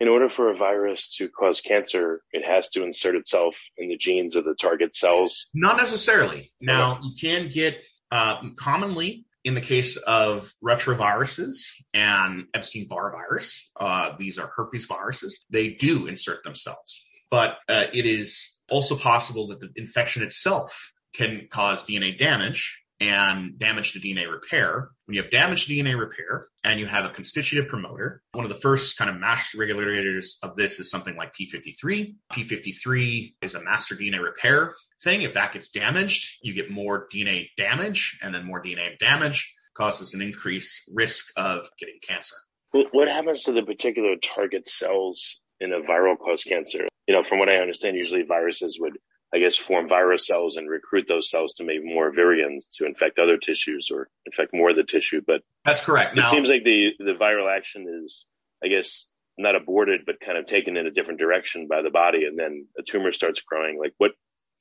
in 0.00 0.08
order 0.08 0.28
for 0.28 0.50
a 0.50 0.56
virus 0.56 1.16
to 1.16 1.28
cause 1.28 1.60
cancer, 1.60 2.22
it 2.32 2.44
has 2.44 2.68
to 2.70 2.84
insert 2.84 3.14
itself 3.14 3.60
in 3.76 3.88
the 3.88 3.96
genes 3.96 4.36
of 4.36 4.44
the 4.44 4.54
target 4.54 4.94
cells? 4.94 5.48
Not 5.54 5.76
necessarily. 5.76 6.52
Now, 6.60 7.00
you 7.02 7.12
can 7.20 7.48
get 7.48 7.80
uh, 8.10 8.42
commonly 8.56 9.24
in 9.44 9.54
the 9.54 9.60
case 9.60 9.96
of 9.98 10.52
retroviruses 10.64 11.66
and 11.92 12.46
Epstein 12.54 12.88
Barr 12.88 13.12
virus, 13.12 13.70
uh, 13.78 14.14
these 14.18 14.38
are 14.38 14.50
herpes 14.56 14.86
viruses, 14.86 15.44
they 15.50 15.68
do 15.68 16.06
insert 16.06 16.42
themselves. 16.44 17.04
But 17.30 17.58
uh, 17.68 17.84
it 17.92 18.06
is 18.06 18.58
also 18.70 18.96
possible 18.96 19.46
that 19.48 19.60
the 19.60 19.70
infection 19.76 20.22
itself 20.22 20.92
can 21.12 21.46
cause 21.50 21.84
DNA 21.84 22.18
damage 22.18 22.83
and 23.08 23.58
damage 23.58 23.92
to 23.92 24.00
DNA 24.00 24.30
repair. 24.30 24.90
When 25.06 25.14
you 25.14 25.22
have 25.22 25.30
damage 25.30 25.66
to 25.66 25.72
DNA 25.72 25.98
repair 25.98 26.48
and 26.62 26.80
you 26.80 26.86
have 26.86 27.04
a 27.04 27.10
constitutive 27.10 27.68
promoter, 27.68 28.22
one 28.32 28.44
of 28.44 28.50
the 28.50 28.58
first 28.58 28.96
kind 28.96 29.10
of 29.10 29.16
master 29.16 29.58
regulators 29.58 30.38
of 30.42 30.56
this 30.56 30.80
is 30.80 30.90
something 30.90 31.16
like 31.16 31.34
P53. 31.34 32.14
P53 32.32 33.34
is 33.42 33.54
a 33.54 33.62
master 33.62 33.94
DNA 33.94 34.22
repair 34.22 34.74
thing. 35.02 35.22
If 35.22 35.34
that 35.34 35.52
gets 35.52 35.68
damaged, 35.68 36.38
you 36.42 36.54
get 36.54 36.70
more 36.70 37.06
DNA 37.12 37.48
damage, 37.56 38.18
and 38.22 38.34
then 38.34 38.44
more 38.44 38.62
DNA 38.62 38.98
damage 38.98 39.52
causes 39.74 40.14
an 40.14 40.22
increased 40.22 40.90
risk 40.92 41.26
of 41.36 41.68
getting 41.78 41.98
cancer. 42.06 42.36
What 42.72 43.08
happens 43.08 43.44
to 43.44 43.52
the 43.52 43.62
particular 43.62 44.16
target 44.16 44.68
cells 44.68 45.38
in 45.60 45.72
a 45.72 45.80
viral 45.80 46.18
caused 46.18 46.46
cancer? 46.46 46.88
You 47.06 47.14
know, 47.14 47.22
from 47.22 47.38
what 47.38 47.50
I 47.50 47.58
understand, 47.58 47.96
usually 47.96 48.22
viruses 48.22 48.78
would, 48.80 48.98
I 49.34 49.38
guess, 49.38 49.56
form 49.56 49.88
virus 49.88 50.26
cells 50.26 50.56
and 50.56 50.70
recruit 50.70 51.06
those 51.08 51.28
cells 51.28 51.54
to 51.54 51.64
make 51.64 51.84
more 51.84 52.12
virions 52.12 52.66
to 52.74 52.86
infect 52.86 53.18
other 53.18 53.36
tissues 53.36 53.88
or 53.92 54.08
infect 54.26 54.54
more 54.54 54.70
of 54.70 54.76
the 54.76 54.84
tissue. 54.84 55.22
But 55.26 55.42
that's 55.64 55.84
correct. 55.84 56.12
It 56.12 56.20
now, 56.20 56.30
seems 56.30 56.48
like 56.48 56.62
the, 56.62 56.90
the 56.98 57.14
viral 57.20 57.54
action 57.54 57.86
is, 58.04 58.26
I 58.62 58.68
guess, 58.68 59.08
not 59.36 59.56
aborted, 59.56 60.02
but 60.06 60.20
kind 60.20 60.38
of 60.38 60.46
taken 60.46 60.76
in 60.76 60.86
a 60.86 60.92
different 60.92 61.18
direction 61.18 61.66
by 61.68 61.82
the 61.82 61.90
body, 61.90 62.24
and 62.24 62.38
then 62.38 62.68
a 62.78 62.82
tumor 62.82 63.12
starts 63.12 63.42
growing. 63.42 63.78
Like, 63.78 63.92
what 63.98 64.12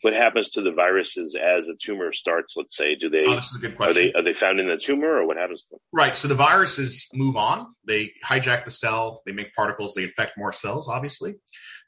what 0.01 0.13
happens 0.13 0.49
to 0.49 0.61
the 0.61 0.71
viruses 0.71 1.35
as 1.35 1.69
a 1.69 1.75
tumor 1.79 2.11
starts? 2.11 2.55
Let's 2.57 2.75
say, 2.75 2.95
do 2.95 3.09
they? 3.09 3.23
Oh, 3.25 3.35
this 3.35 3.51
is 3.51 3.55
a 3.55 3.59
good 3.59 3.77
question. 3.77 3.91
Are 3.91 4.05
they 4.05 4.13
are 4.13 4.23
they 4.23 4.33
found 4.33 4.59
in 4.59 4.67
the 4.67 4.77
tumor, 4.77 5.07
or 5.07 5.27
what 5.27 5.37
happens 5.37 5.63
to 5.63 5.69
them? 5.71 5.79
Right. 5.93 6.15
So 6.15 6.27
the 6.27 6.35
viruses 6.35 7.07
move 7.13 7.37
on. 7.37 7.67
They 7.87 8.11
hijack 8.25 8.65
the 8.65 8.71
cell. 8.71 9.21
They 9.25 9.31
make 9.31 9.53
particles. 9.53 9.93
They 9.93 10.03
infect 10.03 10.37
more 10.37 10.51
cells, 10.51 10.89
obviously, 10.89 11.35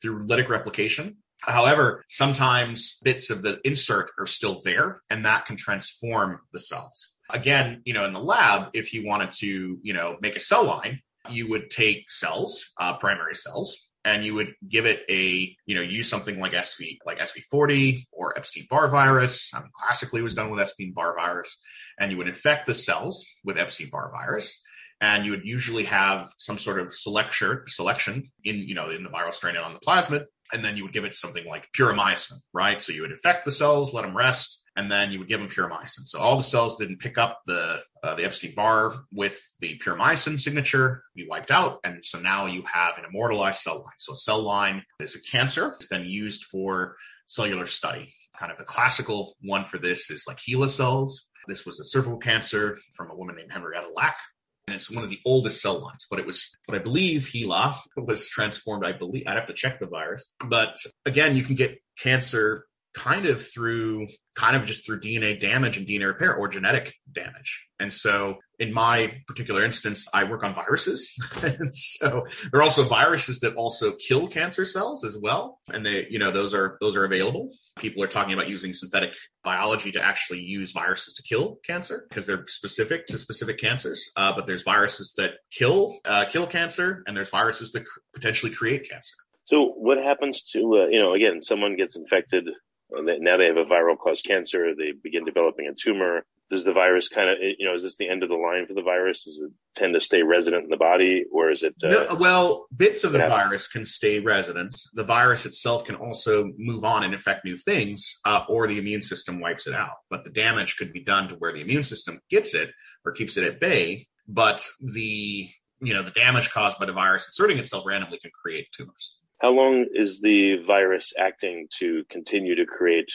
through 0.02 0.28
lytic 0.28 0.48
replication. 0.50 1.18
However, 1.48 2.04
sometimes 2.10 2.98
bits 3.04 3.30
of 3.30 3.42
the 3.42 3.60
insert 3.64 4.12
are 4.20 4.26
still 4.26 4.62
there, 4.64 5.02
and 5.10 5.26
that 5.26 5.46
can 5.46 5.58
transform 5.58 6.40
the 6.54 6.60
cells. 6.60 7.10
Again, 7.30 7.82
you 7.86 7.94
know, 7.94 8.06
in 8.06 8.14
the 8.14 8.20
lab, 8.20 8.70
if 8.74 8.94
you 8.94 9.06
wanted 9.06 9.32
to, 9.34 9.80
you 9.82 9.94
know, 9.94 10.18
make 10.22 10.36
a 10.36 10.40
cell 10.40 10.64
line, 10.64 11.02
you 11.30 11.50
would 11.50 11.70
take 11.70 12.10
cells, 12.12 12.66
uh, 12.80 12.98
primary 12.98 13.36
cells, 13.36 13.78
and 14.04 14.24
you 14.24 14.36
would 14.36 14.54
give 14.68 14.86
it 14.86 15.04
a, 15.10 15.56
you 15.66 15.76
know, 15.76 15.82
use 15.82 16.08
something 16.08 16.40
like 16.40 16.54
SV, 16.54 17.00
like 17.06 17.20
SV40 17.20 18.06
or 18.12 18.38
Epstein-Barr 18.38 18.90
virus. 18.90 19.50
I 19.54 19.60
mean, 19.60 19.70
classically, 19.74 20.22
was 20.22 20.36
done 20.36 20.52
with 20.52 20.60
Epstein-Barr 20.60 21.16
virus, 21.16 21.60
and 22.00 22.12
you 22.12 22.18
would 22.18 22.28
infect 22.28 22.68
the 22.68 22.76
cells 22.76 23.26
with 23.44 23.58
Epstein-Barr 23.58 24.12
virus, 24.12 24.62
and 25.02 25.26
you 25.26 25.32
would 25.32 25.46
usually 25.46 25.86
have 25.86 26.32
some 26.38 26.60
sort 26.60 26.80
of 26.80 26.94
selection, 26.94 27.64
selection 27.68 28.32
in, 28.44 28.58
you 28.58 28.76
know, 28.76 28.92
in 28.92 29.04
the 29.04 29.10
viral 29.10 29.34
strain 29.34 29.56
and 29.56 29.66
on 29.66 29.74
the 29.74 29.80
plasmid, 29.80 30.26
and 30.54 30.64
then 30.64 30.78
you 30.78 30.84
would 30.84 30.94
give 30.94 31.06
it 31.06 31.14
something 31.14 31.46
like 31.46 31.72
purimycin, 31.78 32.34
right? 32.54 32.82
So 32.82 32.94
you 32.94 33.02
would 33.02 33.12
infect 33.12 33.46
the 33.46 33.52
cells, 33.52 33.94
let 33.94 34.04
them 34.04 34.16
rest, 34.16 34.64
and 34.76 34.92
then 34.92 35.12
you 35.12 35.20
would 35.20 35.28
give 35.28 35.40
them 35.40 35.50
purimycin. 35.50 36.06
So 36.06 36.20
all 36.20 36.38
the 36.38 36.44
cells 36.44 36.78
didn't 36.78 37.00
pick 37.00 37.18
up 37.18 37.42
the 37.46 37.84
uh, 38.04 38.16
the 38.16 38.24
Epstein 38.24 38.54
Barr 38.56 38.96
with 39.12 39.42
the 39.60 39.80
purimycin 39.80 40.40
signature, 40.40 41.04
be 41.16 41.26
wiped 41.28 41.52
out, 41.52 41.80
and 41.84 42.06
so 42.06 42.20
now 42.20 42.46
you 42.46 42.64
have 42.72 42.98
an 42.98 43.06
immortalized 43.10 43.62
cell 43.62 43.80
line. 43.80 43.96
So 43.98 44.14
a 44.14 44.16
cell 44.16 44.42
line 44.42 44.84
is 45.00 45.16
a 45.16 45.22
cancer. 45.22 45.74
It's 45.76 45.90
then 45.90 46.06
used 46.06 46.44
for 46.46 46.96
cellular 47.28 47.66
study. 47.66 48.14
Kind 48.38 48.52
of 48.52 48.58
the 48.58 48.66
classical 48.66 49.36
one 49.42 49.66
for 49.66 49.78
this 49.78 50.12
is 50.12 50.26
like 50.28 50.38
HeLa 50.38 50.70
cells. 50.70 51.30
This 51.48 51.66
was 51.66 51.80
a 51.80 51.86
cervical 51.86 52.18
cancer 52.18 52.80
from 52.94 53.10
a 53.10 53.16
woman 53.16 53.36
named 53.36 53.52
Henrietta 53.52 53.90
Lack. 53.96 54.18
And 54.68 54.76
it's 54.76 54.90
one 54.90 55.04
of 55.04 55.10
the 55.10 55.20
oldest 55.26 55.62
cell 55.62 55.80
lines, 55.80 56.08
but 56.10 56.20
it 56.20 56.26
was, 56.26 56.56
but 56.68 56.76
I 56.76 56.80
believe 56.80 57.30
HeLa 57.34 57.76
was 57.98 58.30
transformed. 58.30 58.86
I 58.86 58.94
believe 58.94 59.26
I'd 59.28 59.38
have 59.38 59.48
to 59.48 59.54
check 59.54 59.80
the 59.80 59.86
virus, 59.86 60.32
but 60.44 60.78
again, 61.06 61.36
you 61.36 61.44
can 61.44 61.56
get 61.56 61.80
cancer 62.02 62.66
kind 62.96 63.26
of 63.26 63.46
through 63.46 64.08
kind 64.36 64.56
of 64.56 64.66
just 64.66 64.86
through 64.86 65.00
DNA 65.00 65.40
damage 65.40 65.78
and 65.78 65.88
DNA 65.88 66.08
repair 66.08 66.36
or 66.36 66.48
genetic 66.48 66.94
damage. 67.12 67.68
And 67.80 67.92
so 67.92 68.38
in 68.60 68.74
my 68.74 69.22
particular 69.28 69.64
instance, 69.64 70.08
I 70.14 70.24
work 70.26 70.44
on 70.44 70.56
viruses. 70.56 71.12
and 71.44 71.74
so 71.74 72.26
there 72.52 72.60
are 72.60 72.64
also 72.64 72.84
viruses 72.84 73.40
that 73.42 73.56
also 73.56 73.94
kill 73.94 74.28
cancer 74.28 74.66
cells 74.66 75.06
as 75.06 75.18
well. 75.18 75.60
And 75.72 75.86
they, 75.86 76.08
you 76.10 76.20
know, 76.20 76.32
those 76.32 76.54
are, 76.54 76.78
those 76.82 76.96
are 76.96 77.06
available. 77.06 77.52
People 77.78 78.04
are 78.04 78.08
talking 78.08 78.34
about 78.34 78.48
using 78.48 78.74
synthetic 78.74 79.14
biology 79.44 79.92
to 79.92 80.02
actually 80.02 80.40
use 80.42 80.72
viruses 80.72 81.14
to 81.16 81.24
kill 81.24 81.60
cancer 81.66 82.06
because 82.10 82.26
they're 82.26 82.46
specific 82.48 83.06
to 83.08 83.18
specific 83.18 83.58
cancers. 83.58 84.10
Uh, 84.16 84.34
but 84.34 84.48
there's 84.48 84.64
viruses 84.64 85.14
that 85.18 85.34
kill, 85.52 86.00
uh, 86.06 86.26
kill 86.30 86.48
cancer 86.48 87.04
and 87.06 87.16
there's 87.18 87.30
viruses 87.30 87.72
that 87.74 87.84
potentially 88.14 88.52
create 88.52 88.90
cancer. 88.90 89.16
So 89.44 89.74
what 89.76 89.98
happens 89.98 90.44
to, 90.54 90.60
uh, 90.60 90.88
you 90.88 91.00
know, 91.00 91.14
again, 91.14 91.42
someone 91.42 91.76
gets 91.76 91.96
infected 91.96 92.48
now 92.92 93.38
they 93.38 93.46
have 93.46 93.58
a 93.58 93.66
viral 93.66 93.98
caused 93.98 94.26
cancer. 94.26 94.76
They 94.76 94.92
begin 94.92 95.26
developing 95.26 95.68
a 95.68 95.74
tumor. 95.74 96.26
Does 96.52 96.64
the 96.64 96.74
virus 96.74 97.10
kind 97.10 97.30
of, 97.30 97.38
you 97.40 97.66
know, 97.66 97.74
is 97.74 97.82
this 97.82 97.98
the 97.98 98.08
end 98.08 98.22
of 98.22 98.30
the 98.30 98.36
line 98.36 98.68
for 98.68 98.76
the 98.76 98.84
virus? 98.84 99.24
Does 99.24 99.42
it 99.44 99.52
tend 99.76 99.96
to 99.96 100.02
stay 100.02 100.22
resident 100.22 100.64
in 100.64 100.70
the 100.70 100.78
body 100.78 101.26
or 101.32 101.52
is 101.52 101.64
it? 101.64 101.74
Uh, 101.84 101.88
no, 101.88 102.16
well, 102.20 102.68
bits 102.76 103.04
of 103.04 103.14
the 103.14 103.20
virus 103.20 103.68
can 103.68 103.86
stay 103.86 104.20
resident. 104.20 104.76
The 104.94 105.04
virus 105.04 105.46
itself 105.46 105.86
can 105.86 105.96
also 105.96 106.52
move 106.58 106.84
on 106.84 107.04
and 107.04 107.14
infect 107.14 107.46
new 107.46 107.58
things, 107.58 108.20
uh, 108.26 108.44
or 108.48 108.68
the 108.68 108.78
immune 108.78 109.02
system 109.02 109.40
wipes 109.40 109.66
it 109.66 109.74
out. 109.74 109.96
But 110.10 110.24
the 110.24 110.30
damage 110.30 110.78
could 110.78 110.94
be 110.94 111.04
done 111.04 111.28
to 111.30 111.36
where 111.36 111.52
the 111.52 111.62
immune 111.62 111.84
system 111.84 112.20
gets 112.30 112.54
it 112.54 112.72
or 113.04 113.12
keeps 113.12 113.38
it 113.38 113.44
at 113.44 113.60
bay. 113.60 114.08
But 114.28 114.64
the, 114.80 115.50
you 115.82 115.94
know, 115.94 116.04
the 116.04 116.12
damage 116.12 116.52
caused 116.52 116.78
by 116.80 116.86
the 116.86 116.94
virus 116.94 117.28
inserting 117.28 117.58
itself 117.58 117.86
randomly 117.86 118.20
can 118.20 118.32
create 118.40 118.68
tumors. 118.72 119.20
How 119.42 119.52
long 119.52 119.86
is 119.94 120.22
the 120.22 120.64
virus 120.66 121.12
acting 121.20 121.68
to 121.80 122.04
continue 122.10 122.56
to 122.56 122.66
create 122.66 123.10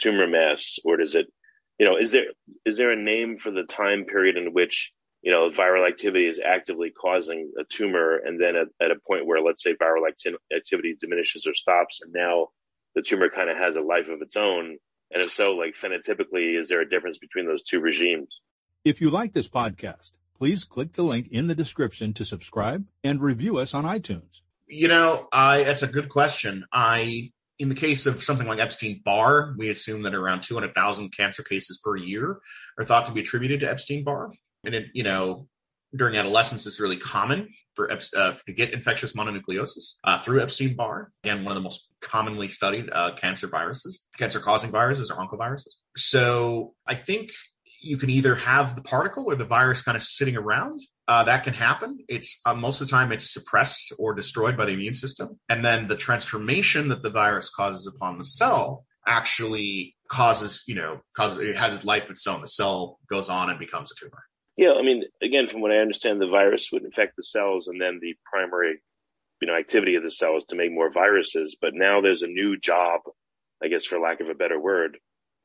tumor 0.00 0.26
mass, 0.26 0.78
or 0.84 0.96
does 0.96 1.14
it, 1.14 1.26
you 1.82 1.88
know, 1.88 1.96
is 1.96 2.12
there 2.12 2.26
is 2.64 2.76
there 2.76 2.92
a 2.92 2.96
name 2.96 3.38
for 3.38 3.50
the 3.50 3.64
time 3.64 4.04
period 4.04 4.36
in 4.36 4.52
which 4.52 4.92
you 5.20 5.32
know 5.32 5.50
viral 5.50 5.88
activity 5.88 6.28
is 6.28 6.38
actively 6.38 6.92
causing 6.92 7.50
a 7.58 7.64
tumor, 7.64 8.20
and 8.24 8.40
then 8.40 8.54
at, 8.54 8.68
at 8.80 8.92
a 8.92 9.00
point 9.04 9.26
where 9.26 9.40
let's 9.40 9.64
say 9.64 9.74
viral 9.74 10.06
acti- 10.08 10.38
activity 10.56 10.94
diminishes 11.00 11.44
or 11.48 11.54
stops, 11.54 12.00
and 12.00 12.12
now 12.12 12.50
the 12.94 13.02
tumor 13.02 13.28
kind 13.28 13.50
of 13.50 13.56
has 13.56 13.74
a 13.74 13.80
life 13.80 14.08
of 14.08 14.22
its 14.22 14.36
own, 14.36 14.76
and 15.10 15.24
if 15.24 15.32
so, 15.32 15.56
like 15.56 15.74
phenotypically, 15.74 16.56
is 16.56 16.68
there 16.68 16.80
a 16.80 16.88
difference 16.88 17.18
between 17.18 17.48
those 17.48 17.64
two 17.64 17.80
regimes? 17.80 18.28
If 18.84 19.00
you 19.00 19.10
like 19.10 19.32
this 19.32 19.48
podcast, 19.48 20.12
please 20.38 20.62
click 20.62 20.92
the 20.92 21.02
link 21.02 21.26
in 21.32 21.48
the 21.48 21.54
description 21.56 22.12
to 22.12 22.24
subscribe 22.24 22.86
and 23.02 23.20
review 23.20 23.56
us 23.56 23.74
on 23.74 23.82
iTunes. 23.82 24.40
You 24.68 24.86
know, 24.86 25.26
I 25.32 25.64
that's 25.64 25.82
a 25.82 25.88
good 25.88 26.08
question. 26.08 26.64
I 26.72 27.32
in 27.62 27.68
the 27.68 27.76
case 27.76 28.06
of 28.06 28.24
something 28.24 28.48
like 28.48 28.58
Epstein 28.58 29.00
Barr, 29.04 29.54
we 29.56 29.70
assume 29.70 30.02
that 30.02 30.16
around 30.16 30.42
200,000 30.42 31.16
cancer 31.16 31.44
cases 31.44 31.78
per 31.82 31.96
year 31.96 32.40
are 32.76 32.84
thought 32.84 33.06
to 33.06 33.12
be 33.12 33.20
attributed 33.20 33.60
to 33.60 33.70
Epstein 33.70 34.02
Barr. 34.02 34.32
And 34.64 34.74
it, 34.74 34.86
you 34.94 35.04
know, 35.04 35.46
during 35.94 36.16
adolescence, 36.16 36.66
it's 36.66 36.80
really 36.80 36.96
common 36.96 37.50
for 37.76 37.88
uh, 37.92 38.34
to 38.46 38.52
get 38.52 38.72
infectious 38.72 39.12
mononucleosis 39.12 39.94
uh, 40.02 40.18
through 40.18 40.42
Epstein 40.42 40.74
Barr. 40.74 41.12
Again, 41.22 41.44
one 41.44 41.52
of 41.52 41.54
the 41.54 41.62
most 41.62 41.88
commonly 42.00 42.48
studied 42.48 42.90
uh, 42.90 43.12
cancer 43.14 43.46
viruses, 43.46 44.04
cancer 44.18 44.40
causing 44.40 44.72
viruses 44.72 45.08
or 45.12 45.24
oncoviruses. 45.24 45.74
So 45.96 46.74
I 46.84 46.96
think 46.96 47.30
you 47.80 47.96
can 47.96 48.10
either 48.10 48.34
have 48.34 48.74
the 48.74 48.82
particle 48.82 49.26
or 49.26 49.36
the 49.36 49.44
virus 49.44 49.82
kind 49.82 49.96
of 49.96 50.02
sitting 50.02 50.36
around 50.36 50.80
uh, 51.08 51.24
that 51.24 51.44
can 51.44 51.54
happen. 51.54 51.98
It's 52.08 52.40
uh, 52.44 52.54
most 52.54 52.80
of 52.80 52.88
the 52.88 52.92
time 52.92 53.12
it's 53.12 53.32
suppressed 53.32 53.92
or 53.98 54.14
destroyed 54.14 54.56
by 54.56 54.66
the 54.66 54.72
immune 54.72 54.94
system, 54.94 55.38
and 55.48 55.64
then 55.64 55.88
the 55.88 55.96
transformation 55.96 56.88
that 56.88 57.02
the 57.02 57.10
virus 57.10 57.50
causes 57.50 57.86
upon 57.86 58.18
the 58.18 58.24
cell 58.24 58.84
actually 59.06 59.96
causes, 60.08 60.62
you 60.66 60.74
know, 60.74 61.00
causes 61.16 61.40
it 61.40 61.56
has 61.56 61.84
life 61.84 62.10
its 62.10 62.26
own. 62.26 62.40
The 62.40 62.46
cell 62.46 62.98
goes 63.10 63.28
on 63.28 63.50
and 63.50 63.58
becomes 63.58 63.90
a 63.90 63.94
tumor. 63.96 64.22
Yeah, 64.56 64.74
I 64.78 64.82
mean, 64.82 65.04
again, 65.22 65.48
from 65.48 65.60
what 65.60 65.72
I 65.72 65.78
understand, 65.78 66.20
the 66.20 66.28
virus 66.28 66.70
would 66.72 66.84
infect 66.84 67.16
the 67.16 67.24
cells, 67.24 67.68
and 67.68 67.80
then 67.80 67.98
the 68.00 68.14
primary, 68.30 68.80
you 69.40 69.48
know, 69.48 69.56
activity 69.56 69.96
of 69.96 70.04
the 70.04 70.10
cell 70.10 70.36
is 70.36 70.44
to 70.46 70.56
make 70.56 70.70
more 70.70 70.92
viruses. 70.92 71.56
But 71.60 71.74
now 71.74 72.00
there's 72.00 72.22
a 72.22 72.28
new 72.28 72.56
job, 72.58 73.00
I 73.62 73.68
guess, 73.68 73.86
for 73.86 73.98
lack 73.98 74.20
of 74.20 74.28
a 74.28 74.34
better 74.34 74.60
word, 74.60 74.98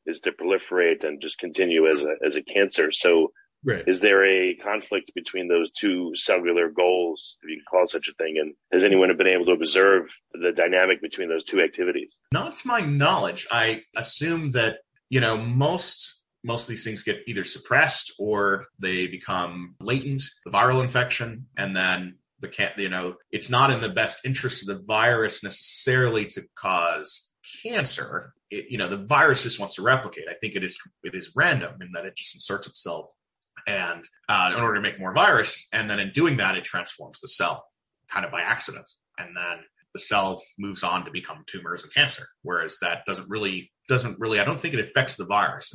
is 0.05 0.19
to 0.21 0.31
proliferate 0.33 1.03
and 1.03 1.21
just 1.21 1.39
continue 1.39 1.89
as 1.89 2.01
a 2.01 2.15
as 2.23 2.35
a 2.35 2.43
cancer. 2.43 2.91
So 2.91 3.31
Right. 3.63 3.83
Is 3.87 3.99
there 3.99 4.25
a 4.25 4.55
conflict 4.55 5.11
between 5.15 5.47
those 5.47 5.71
two 5.71 6.11
cellular 6.15 6.69
goals, 6.69 7.37
if 7.43 7.49
you 7.49 7.57
can 7.57 7.65
call 7.69 7.83
it 7.83 7.89
such 7.89 8.07
a 8.07 8.13
thing? 8.13 8.37
And 8.39 8.53
has 8.71 8.83
anyone 8.83 9.15
been 9.17 9.27
able 9.27 9.45
to 9.45 9.51
observe 9.51 10.15
the 10.33 10.51
dynamic 10.51 11.01
between 11.01 11.29
those 11.29 11.43
two 11.43 11.61
activities? 11.61 12.13
Not 12.31 12.57
to 12.57 12.67
my 12.67 12.81
knowledge. 12.81 13.47
I 13.51 13.83
assume 13.95 14.51
that, 14.51 14.79
you 15.09 15.19
know, 15.19 15.37
most 15.37 16.23
most 16.43 16.63
of 16.63 16.69
these 16.69 16.83
things 16.83 17.03
get 17.03 17.23
either 17.27 17.43
suppressed 17.43 18.13
or 18.19 18.67
they 18.79 19.07
become 19.07 19.75
latent, 19.81 20.21
the 20.45 20.51
viral 20.51 20.81
infection, 20.81 21.47
and 21.57 21.75
then 21.75 22.19
the 22.39 22.47
cat, 22.47 22.77
you 22.77 22.89
know, 22.89 23.15
it's 23.31 23.49
not 23.49 23.71
in 23.71 23.81
the 23.81 23.89
best 23.89 24.19
interest 24.23 24.61
of 24.61 24.77
the 24.77 24.85
virus 24.85 25.43
necessarily 25.43 26.25
to 26.25 26.43
cause 26.55 27.31
cancer. 27.63 28.33
It, 28.49 28.67
you 28.69 28.77
know, 28.77 28.87
the 28.87 29.03
virus 29.05 29.43
just 29.43 29.59
wants 29.59 29.75
to 29.75 29.81
replicate. 29.81 30.25
I 30.29 30.35
think 30.35 30.55
it 30.55 30.63
is 30.63 30.79
it 31.03 31.15
is 31.15 31.31
random 31.35 31.81
in 31.81 31.91
that 31.93 32.05
it 32.05 32.15
just 32.15 32.35
inserts 32.35 32.67
itself 32.67 33.07
and 33.67 34.03
uh, 34.29 34.53
in 34.55 34.61
order 34.61 34.75
to 34.75 34.81
make 34.81 34.99
more 34.99 35.13
virus. 35.13 35.67
And 35.73 35.89
then 35.89 35.99
in 35.99 36.11
doing 36.11 36.37
that, 36.37 36.57
it 36.57 36.63
transforms 36.63 37.19
the 37.19 37.27
cell 37.27 37.65
kind 38.09 38.25
of 38.25 38.31
by 38.31 38.41
accident. 38.41 38.89
And 39.17 39.35
then 39.35 39.59
the 39.93 39.99
cell 39.99 40.41
moves 40.57 40.83
on 40.83 41.05
to 41.05 41.11
become 41.11 41.43
tumors 41.45 41.83
and 41.83 41.93
cancer. 41.93 42.25
Whereas 42.41 42.77
that 42.81 43.05
doesn't 43.05 43.29
really, 43.29 43.71
doesn't 43.89 44.19
really, 44.19 44.39
I 44.39 44.45
don't 44.45 44.59
think 44.59 44.73
it 44.73 44.79
affects 44.79 45.17
the 45.17 45.25
virus. 45.25 45.73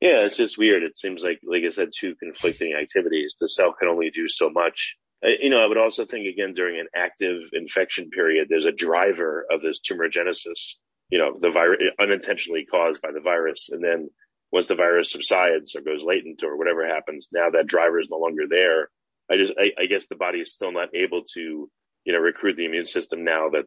Yeah, 0.00 0.24
it's 0.26 0.36
just 0.36 0.58
weird. 0.58 0.82
It 0.82 0.98
seems 0.98 1.22
like, 1.22 1.40
like 1.44 1.62
I 1.66 1.70
said, 1.70 1.90
two 1.96 2.14
conflicting 2.16 2.74
activities. 2.80 3.36
The 3.40 3.48
cell 3.48 3.74
can 3.78 3.88
only 3.88 4.10
do 4.10 4.28
so 4.28 4.50
much. 4.50 4.96
You 5.22 5.50
know, 5.50 5.62
I 5.62 5.66
would 5.66 5.78
also 5.78 6.04
think 6.04 6.26
again 6.26 6.52
during 6.52 6.80
an 6.80 6.88
active 6.96 7.42
infection 7.52 8.10
period, 8.10 8.48
there's 8.48 8.64
a 8.64 8.72
driver 8.72 9.46
of 9.50 9.62
this 9.62 9.80
tumorigenesis. 9.80 10.74
You 11.10 11.18
know, 11.18 11.38
the 11.40 11.50
virus 11.50 11.78
unintentionally 12.00 12.66
caused 12.68 13.00
by 13.00 13.12
the 13.12 13.20
virus, 13.20 13.68
and 13.70 13.84
then 13.84 14.08
once 14.52 14.68
the 14.68 14.74
virus 14.74 15.10
subsides 15.10 15.74
or 15.74 15.80
goes 15.80 16.04
latent 16.04 16.42
or 16.44 16.56
whatever 16.56 16.86
happens, 16.86 17.28
now 17.32 17.50
that 17.50 17.66
driver 17.66 17.98
is 17.98 18.08
no 18.10 18.18
longer 18.18 18.44
there. 18.48 18.88
I 19.30 19.36
just, 19.36 19.52
I, 19.58 19.82
I 19.82 19.86
guess 19.86 20.06
the 20.06 20.16
body 20.16 20.40
is 20.40 20.52
still 20.52 20.72
not 20.72 20.94
able 20.94 21.22
to, 21.34 21.70
you 22.04 22.12
know, 22.12 22.18
recruit 22.18 22.56
the 22.56 22.66
immune 22.66 22.86
system 22.86 23.24
now 23.24 23.48
that 23.50 23.64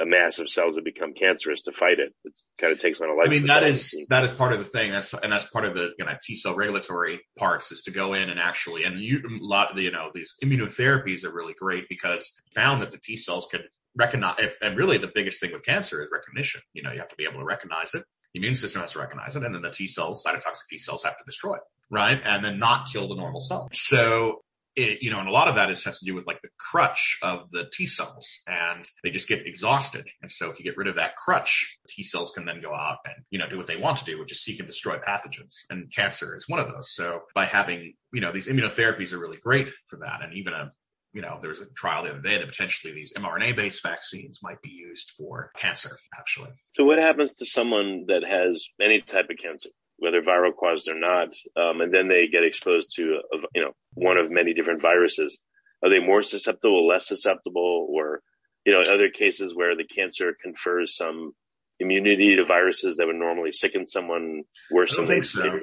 a 0.00 0.06
mass 0.06 0.38
of 0.38 0.50
cells 0.50 0.74
that 0.74 0.84
become 0.84 1.14
cancerous 1.14 1.62
to 1.62 1.72
fight 1.72 1.98
it. 1.98 2.12
It 2.24 2.38
kind 2.60 2.72
of 2.72 2.78
takes 2.78 3.00
on 3.00 3.08
a 3.08 3.14
life. 3.14 3.28
I 3.28 3.30
mean, 3.30 3.46
that 3.46 3.62
is 3.62 3.98
that 4.08 4.24
is 4.24 4.30
part 4.30 4.52
of 4.52 4.58
the 4.58 4.64
thing. 4.64 4.92
That's 4.92 5.14
and 5.14 5.32
that's 5.32 5.46
part 5.46 5.64
of 5.64 5.74
the 5.74 5.90
you 5.98 6.04
know, 6.04 6.12
T 6.22 6.34
cell 6.34 6.54
regulatory 6.54 7.20
parts 7.38 7.72
is 7.72 7.82
to 7.82 7.90
go 7.90 8.12
in 8.12 8.28
and 8.28 8.38
actually 8.38 8.84
and 8.84 9.00
you 9.00 9.18
a 9.18 9.44
lot 9.44 9.70
of 9.70 9.76
the 9.76 9.82
you 9.82 9.90
know 9.90 10.10
these 10.14 10.34
immunotherapies 10.44 11.24
are 11.24 11.32
really 11.32 11.54
great 11.58 11.88
because 11.88 12.40
found 12.54 12.82
that 12.82 12.92
the 12.92 12.98
T 12.98 13.16
cells 13.16 13.48
could 13.50 13.68
recognize 13.96 14.36
and 14.60 14.76
really 14.76 14.98
the 14.98 15.10
biggest 15.14 15.40
thing 15.40 15.52
with 15.52 15.64
cancer 15.64 16.02
is 16.02 16.10
recognition. 16.12 16.60
You 16.74 16.82
know, 16.82 16.92
you 16.92 16.98
have 16.98 17.08
to 17.08 17.16
be 17.16 17.24
able 17.24 17.40
to 17.40 17.46
recognize 17.46 17.94
it. 17.94 18.04
Immune 18.36 18.54
system 18.54 18.80
has 18.82 18.92
to 18.92 18.98
recognize 18.98 19.36
it, 19.36 19.42
and 19.42 19.54
then 19.54 19.62
the 19.62 19.70
T 19.70 19.86
cells, 19.86 20.24
cytotoxic 20.26 20.66
T 20.68 20.78
cells, 20.78 21.04
have 21.04 21.18
to 21.18 21.24
destroy 21.24 21.54
it 21.54 21.62
right? 21.90 22.20
And 22.24 22.44
then 22.44 22.58
not 22.58 22.88
kill 22.92 23.08
the 23.08 23.14
normal 23.14 23.40
cell. 23.40 23.68
So 23.72 24.42
it, 24.74 25.02
you 25.02 25.10
know, 25.10 25.18
and 25.18 25.28
a 25.28 25.32
lot 25.32 25.48
of 25.48 25.54
that 25.54 25.70
is 25.70 25.84
has 25.84 25.98
to 26.00 26.04
do 26.04 26.14
with 26.14 26.26
like 26.26 26.42
the 26.42 26.50
crutch 26.58 27.18
of 27.22 27.50
the 27.50 27.68
T 27.72 27.86
cells 27.86 28.40
and 28.46 28.84
they 29.02 29.10
just 29.10 29.28
get 29.28 29.46
exhausted. 29.46 30.06
And 30.20 30.30
so 30.30 30.50
if 30.50 30.58
you 30.58 30.64
get 30.64 30.76
rid 30.76 30.88
of 30.88 30.96
that 30.96 31.16
crutch, 31.16 31.78
T 31.88 32.02
cells 32.02 32.32
can 32.32 32.44
then 32.44 32.60
go 32.60 32.74
out 32.74 32.98
and, 33.06 33.24
you 33.30 33.38
know, 33.38 33.48
do 33.48 33.56
what 33.56 33.66
they 33.66 33.76
want 33.76 33.98
to 33.98 34.04
do, 34.04 34.18
which 34.18 34.32
is 34.32 34.42
seek 34.42 34.58
and 34.58 34.68
destroy 34.68 34.98
pathogens. 34.98 35.54
And 35.70 35.90
cancer 35.94 36.36
is 36.36 36.46
one 36.46 36.60
of 36.60 36.70
those. 36.70 36.92
So 36.92 37.22
by 37.34 37.46
having, 37.46 37.94
you 38.12 38.20
know, 38.20 38.32
these 38.32 38.48
immunotherapies 38.48 39.12
are 39.12 39.18
really 39.18 39.38
great 39.38 39.68
for 39.86 39.98
that. 40.00 40.22
And 40.22 40.34
even 40.34 40.52
a, 40.52 40.72
you 41.16 41.22
know, 41.22 41.38
there 41.40 41.50
was 41.50 41.60
a 41.60 41.66
trial 41.74 42.04
the 42.04 42.10
other 42.10 42.20
day 42.20 42.38
that 42.38 42.46
potentially 42.46 42.92
these 42.92 43.12
mRNA 43.14 43.56
based 43.56 43.82
vaccines 43.82 44.40
might 44.42 44.62
be 44.62 44.70
used 44.70 45.10
for 45.16 45.50
cancer, 45.56 45.96
actually. 46.16 46.50
So 46.74 46.84
what 46.84 46.98
happens 46.98 47.32
to 47.34 47.46
someone 47.46 48.04
that 48.08 48.22
has 48.22 48.66
any 48.80 49.00
type 49.00 49.30
of 49.30 49.38
cancer? 49.42 49.70
whether 49.98 50.22
viral 50.22 50.54
caused 50.54 50.88
or 50.88 50.98
not, 50.98 51.28
um, 51.56 51.80
and 51.80 51.92
then 51.92 52.08
they 52.08 52.26
get 52.30 52.44
exposed 52.44 52.94
to 52.96 53.20
you 53.54 53.62
know 53.62 53.72
one 53.94 54.16
of 54.16 54.30
many 54.30 54.54
different 54.54 54.82
viruses. 54.82 55.38
Are 55.82 55.90
they 55.90 56.00
more 56.00 56.22
susceptible, 56.22 56.86
less 56.86 57.08
susceptible, 57.08 57.88
or 57.90 58.20
you 58.64 58.72
know 58.72 58.82
other 58.92 59.08
cases 59.08 59.54
where 59.54 59.76
the 59.76 59.84
cancer 59.84 60.34
confers 60.42 60.96
some 60.96 61.32
immunity 61.78 62.36
to 62.36 62.44
viruses 62.44 62.96
that 62.96 63.06
would 63.06 63.16
normally 63.16 63.52
sicken 63.52 63.86
someone 63.86 64.42
worse 64.70 64.94
I 64.94 64.96
don't 64.96 65.06
think 65.06 65.24
so. 65.26 65.60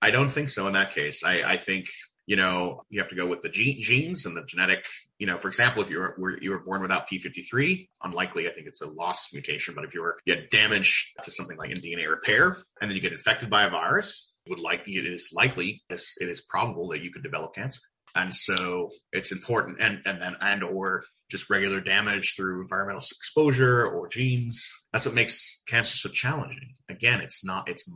I 0.00 0.10
don't 0.10 0.28
think 0.28 0.50
so 0.50 0.66
in 0.66 0.74
that 0.74 0.94
case. 0.94 1.24
I, 1.24 1.42
I 1.42 1.56
think 1.56 1.86
you 2.28 2.36
know, 2.36 2.82
you 2.90 3.00
have 3.00 3.08
to 3.08 3.14
go 3.14 3.26
with 3.26 3.40
the 3.40 3.48
gene, 3.48 3.80
genes 3.80 4.26
and 4.26 4.36
the 4.36 4.44
genetic, 4.44 4.84
you 5.18 5.26
know, 5.26 5.38
for 5.38 5.48
example, 5.48 5.82
if 5.82 5.88
you 5.88 5.98
were, 5.98 6.38
you 6.42 6.50
were 6.50 6.58
born 6.58 6.82
without 6.82 7.08
P53, 7.08 7.88
unlikely, 8.02 8.46
I 8.46 8.52
think 8.52 8.66
it's 8.66 8.82
a 8.82 8.86
lost 8.86 9.32
mutation, 9.32 9.74
but 9.74 9.84
if 9.84 9.94
you 9.94 10.02
were, 10.02 10.18
you 10.26 10.34
had 10.34 10.50
damage 10.50 11.14
to 11.22 11.30
something 11.30 11.56
like 11.56 11.70
in 11.70 11.78
DNA 11.78 12.06
repair 12.06 12.58
and 12.82 12.90
then 12.90 12.96
you 12.96 13.00
get 13.00 13.14
infected 13.14 13.48
by 13.48 13.64
a 13.64 13.70
virus, 13.70 14.30
would 14.46 14.60
like, 14.60 14.82
it 14.86 15.06
is 15.06 15.30
likely, 15.32 15.82
it 15.88 16.02
is 16.20 16.42
probable 16.42 16.88
that 16.88 17.00
you 17.02 17.10
could 17.10 17.22
develop 17.22 17.54
cancer. 17.54 17.80
And 18.14 18.34
so 18.34 18.90
it's 19.10 19.32
important 19.32 19.78
and, 19.80 20.00
and 20.04 20.20
then, 20.20 20.36
and 20.38 20.62
or 20.62 21.04
just 21.30 21.48
regular 21.48 21.80
damage 21.80 22.34
through 22.36 22.60
environmental 22.60 23.00
exposure 23.00 23.86
or 23.86 24.06
genes. 24.08 24.70
That's 24.92 25.06
what 25.06 25.14
makes 25.14 25.62
cancer 25.66 25.96
so 25.96 26.10
challenging. 26.10 26.74
Again, 26.90 27.22
it's 27.22 27.42
not, 27.42 27.70
it's, 27.70 27.90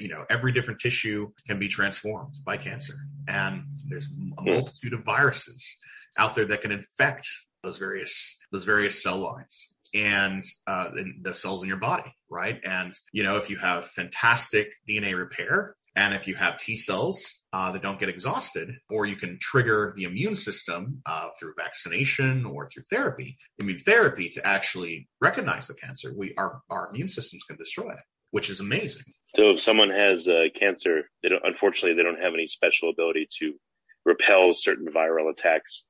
you 0.00 0.08
know, 0.08 0.24
every 0.30 0.52
different 0.52 0.80
tissue 0.80 1.32
can 1.46 1.58
be 1.58 1.68
transformed 1.68 2.36
by 2.46 2.56
cancer. 2.56 2.94
And 3.28 3.64
there's 3.88 4.08
a 4.38 4.42
multitude 4.42 4.92
of 4.92 5.04
viruses 5.04 5.76
out 6.18 6.34
there 6.34 6.46
that 6.46 6.62
can 6.62 6.72
infect 6.72 7.26
those 7.62 7.78
various, 7.78 8.38
those 8.52 8.64
various 8.64 9.02
cell 9.02 9.18
lines 9.18 9.74
and 9.94 10.44
uh, 10.66 10.90
the 11.22 11.34
cells 11.34 11.62
in 11.62 11.68
your 11.68 11.78
body, 11.78 12.12
right? 12.28 12.60
And, 12.64 12.92
you 13.12 13.22
know, 13.22 13.36
if 13.36 13.48
you 13.48 13.56
have 13.56 13.86
fantastic 13.86 14.72
DNA 14.88 15.16
repair, 15.16 15.76
and 15.96 16.14
if 16.14 16.26
you 16.26 16.34
have 16.34 16.58
T 16.58 16.76
cells 16.76 17.44
uh, 17.52 17.70
that 17.72 17.82
don't 17.82 18.00
get 18.00 18.08
exhausted, 18.08 18.72
or 18.90 19.06
you 19.06 19.14
can 19.14 19.38
trigger 19.40 19.92
the 19.96 20.04
immune 20.04 20.34
system 20.34 21.00
uh, 21.06 21.28
through 21.38 21.54
vaccination 21.56 22.44
or 22.44 22.66
through 22.66 22.82
therapy, 22.90 23.38
immune 23.60 23.78
therapy 23.78 24.28
to 24.30 24.44
actually 24.44 25.08
recognize 25.20 25.68
the 25.68 25.74
cancer, 25.74 26.12
we 26.16 26.34
our 26.36 26.60
our 26.68 26.90
immune 26.90 27.08
systems 27.08 27.44
can 27.44 27.56
destroy 27.56 27.90
it, 27.90 28.00
which 28.34 28.50
is 28.50 28.58
amazing. 28.58 29.04
So 29.36 29.50
if 29.50 29.60
someone 29.60 29.90
has 29.90 30.26
uh, 30.26 30.46
cancer, 30.58 31.08
they 31.22 31.28
don't 31.28 31.44
unfortunately 31.44 31.94
they 31.94 32.02
don't 32.02 32.20
have 32.20 32.34
any 32.34 32.48
special 32.48 32.90
ability 32.90 33.28
to 33.38 33.52
repel 34.04 34.52
certain 34.52 34.88
viral 34.92 35.30
attacks. 35.30 35.84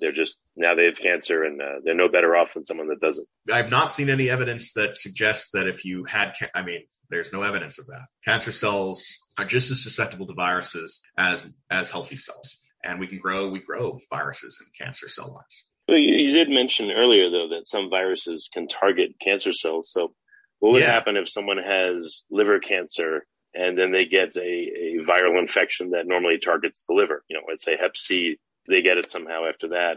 They're 0.00 0.10
just 0.10 0.38
now 0.56 0.74
they 0.74 0.86
have 0.86 0.98
cancer 0.98 1.44
and 1.44 1.60
uh, 1.60 1.80
they're 1.84 1.94
no 1.94 2.08
better 2.08 2.34
off 2.34 2.54
than 2.54 2.64
someone 2.64 2.88
that 2.88 3.00
doesn't. 3.02 3.28
I've 3.52 3.68
not 3.68 3.92
seen 3.92 4.08
any 4.08 4.30
evidence 4.30 4.72
that 4.72 4.96
suggests 4.96 5.50
that 5.52 5.68
if 5.68 5.84
you 5.84 6.04
had, 6.04 6.32
ca- 6.40 6.48
I 6.54 6.62
mean, 6.62 6.80
there's 7.10 7.30
no 7.30 7.42
evidence 7.42 7.78
of 7.78 7.84
that. 7.88 8.06
Cancer 8.24 8.52
cells 8.52 9.06
are 9.38 9.44
just 9.44 9.70
as 9.70 9.82
susceptible 9.82 10.26
to 10.28 10.32
viruses 10.32 11.02
as 11.18 11.52
as 11.70 11.90
healthy 11.90 12.16
cells, 12.16 12.58
and 12.82 13.00
we 13.00 13.06
can 13.06 13.18
grow 13.18 13.50
we 13.50 13.60
grow 13.60 14.00
viruses 14.10 14.58
in 14.64 14.66
cancer 14.82 15.08
cell 15.08 15.30
lines. 15.30 15.66
Well, 15.86 15.98
you, 15.98 16.14
you 16.14 16.32
did 16.32 16.48
mention 16.48 16.90
earlier 16.90 17.28
though 17.28 17.48
that 17.50 17.68
some 17.68 17.90
viruses 17.90 18.48
can 18.50 18.66
target 18.66 19.10
cancer 19.20 19.52
cells. 19.52 19.92
So, 19.92 20.14
what 20.62 20.74
would 20.74 20.82
yeah. 20.82 20.92
happen 20.92 21.16
if 21.16 21.28
someone 21.28 21.58
has 21.58 22.24
liver 22.30 22.60
cancer 22.60 23.26
and 23.52 23.76
then 23.76 23.90
they 23.90 24.04
get 24.04 24.36
a, 24.36 24.40
a 24.40 25.04
viral 25.04 25.40
infection 25.40 25.90
that 25.90 26.06
normally 26.06 26.38
targets 26.38 26.84
the 26.86 26.94
liver? 26.94 27.24
You 27.28 27.36
know, 27.36 27.42
let's 27.48 27.64
say 27.64 27.76
Hep 27.76 27.96
C, 27.96 28.38
they 28.68 28.80
get 28.80 28.96
it 28.96 29.10
somehow 29.10 29.48
after 29.48 29.70
that. 29.70 29.94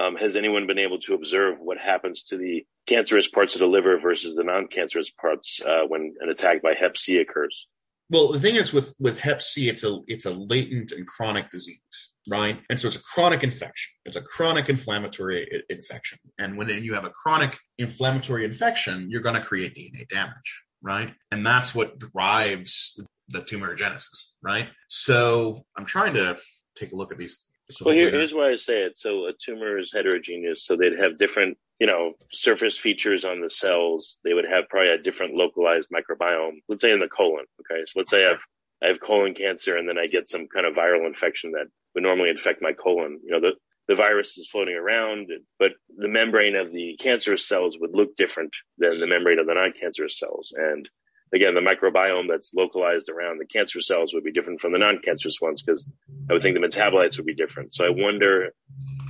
Um, 0.00 0.14
has 0.14 0.36
anyone 0.36 0.68
been 0.68 0.78
able 0.78 1.00
to 1.00 1.14
observe 1.14 1.56
what 1.58 1.78
happens 1.78 2.22
to 2.28 2.36
the 2.36 2.64
cancerous 2.86 3.26
parts 3.26 3.56
of 3.56 3.58
the 3.58 3.66
liver 3.66 3.98
versus 3.98 4.36
the 4.36 4.44
non-cancerous 4.44 5.10
parts 5.10 5.60
uh, 5.60 5.88
when 5.88 6.14
an 6.20 6.30
attack 6.30 6.62
by 6.62 6.74
Hep 6.78 6.96
C 6.96 7.18
occurs? 7.18 7.66
Well, 8.10 8.32
the 8.32 8.40
thing 8.40 8.54
is 8.54 8.72
with 8.72 8.94
with 9.00 9.20
Hep 9.20 9.42
C, 9.42 9.68
it's 9.68 9.84
a 9.84 10.00
it's 10.06 10.26
a 10.26 10.30
latent 10.30 10.92
and 10.92 11.06
chronic 11.06 11.50
disease, 11.50 12.12
right? 12.28 12.60
And 12.70 12.78
so 12.78 12.88
it's 12.88 12.96
a 12.96 13.02
chronic 13.02 13.42
infection. 13.42 13.92
It's 14.04 14.16
a 14.16 14.22
chronic 14.22 14.68
inflammatory 14.68 15.48
I- 15.52 15.72
infection, 15.72 16.18
and 16.38 16.56
when 16.56 16.68
you 16.68 16.94
have 16.94 17.04
a 17.04 17.10
chronic 17.10 17.58
inflammatory 17.78 18.44
infection, 18.44 19.10
you're 19.10 19.22
going 19.22 19.34
to 19.34 19.40
create 19.40 19.74
DNA 19.74 20.08
damage, 20.08 20.62
right? 20.82 21.14
And 21.32 21.44
that's 21.44 21.74
what 21.74 21.98
drives 21.98 23.00
the 23.28 23.40
tumorigenesis, 23.42 24.26
right? 24.40 24.68
So 24.88 25.64
I'm 25.76 25.84
trying 25.84 26.14
to 26.14 26.38
take 26.76 26.92
a 26.92 26.96
look 26.96 27.10
at 27.10 27.18
these 27.18 27.36
well, 27.84 27.94
here, 27.94 28.10
here's 28.10 28.32
why 28.32 28.52
I 28.52 28.56
say 28.56 28.82
it. 28.82 28.96
So 28.96 29.26
a 29.26 29.32
tumor 29.32 29.78
is 29.78 29.92
heterogeneous, 29.92 30.64
so 30.64 30.76
they'd 30.76 30.98
have 30.98 31.16
different, 31.16 31.58
you 31.78 31.86
know, 31.86 32.14
surface 32.32 32.78
features 32.78 33.24
on 33.24 33.40
the 33.40 33.50
cells. 33.50 34.18
They 34.24 34.32
would 34.32 34.46
have 34.50 34.68
probably 34.68 34.90
a 34.90 35.02
different 35.02 35.34
localized 35.34 35.90
microbiome. 35.90 36.62
Let's 36.68 36.82
say 36.82 36.92
in 36.92 37.00
the 37.00 37.08
colon. 37.08 37.44
Okay, 37.60 37.82
so 37.86 38.00
let's 38.00 38.10
say 38.10 38.24
I 38.24 38.30
have 38.30 38.40
I 38.82 38.88
have 38.88 39.00
colon 39.00 39.34
cancer, 39.34 39.76
and 39.76 39.88
then 39.88 39.98
I 39.98 40.06
get 40.06 40.28
some 40.28 40.48
kind 40.52 40.66
of 40.66 40.74
viral 40.74 41.06
infection 41.06 41.52
that 41.52 41.66
would 41.94 42.02
normally 42.02 42.30
infect 42.30 42.62
my 42.62 42.72
colon. 42.72 43.20
You 43.24 43.32
know, 43.32 43.40
the 43.40 43.52
the 43.88 43.94
virus 43.94 44.36
is 44.36 44.48
floating 44.48 44.74
around, 44.74 45.28
but 45.58 45.72
the 45.96 46.08
membrane 46.08 46.56
of 46.56 46.72
the 46.72 46.96
cancerous 46.98 47.46
cells 47.46 47.78
would 47.80 47.94
look 47.94 48.16
different 48.16 48.54
than 48.78 48.98
the 48.98 49.06
membrane 49.06 49.38
of 49.38 49.46
the 49.46 49.54
non-cancerous 49.54 50.18
cells, 50.18 50.52
and 50.56 50.88
again, 51.34 51.54
the 51.54 51.60
microbiome 51.60 52.28
that's 52.28 52.54
localized 52.54 53.10
around 53.10 53.38
the 53.38 53.46
cancer 53.46 53.80
cells 53.80 54.14
would 54.14 54.24
be 54.24 54.32
different 54.32 54.60
from 54.60 54.72
the 54.72 54.78
non-cancerous 54.78 55.40
ones 55.40 55.62
because 55.62 55.86
I 56.28 56.32
would 56.32 56.42
think 56.42 56.58
the 56.58 56.66
metabolites 56.66 57.16
would 57.16 57.26
be 57.26 57.34
different. 57.34 57.74
So 57.74 57.84
I 57.84 57.90
wonder 57.90 58.52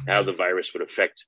how 0.07 0.23
the 0.23 0.33
virus 0.33 0.73
would 0.73 0.83
affect 0.83 1.27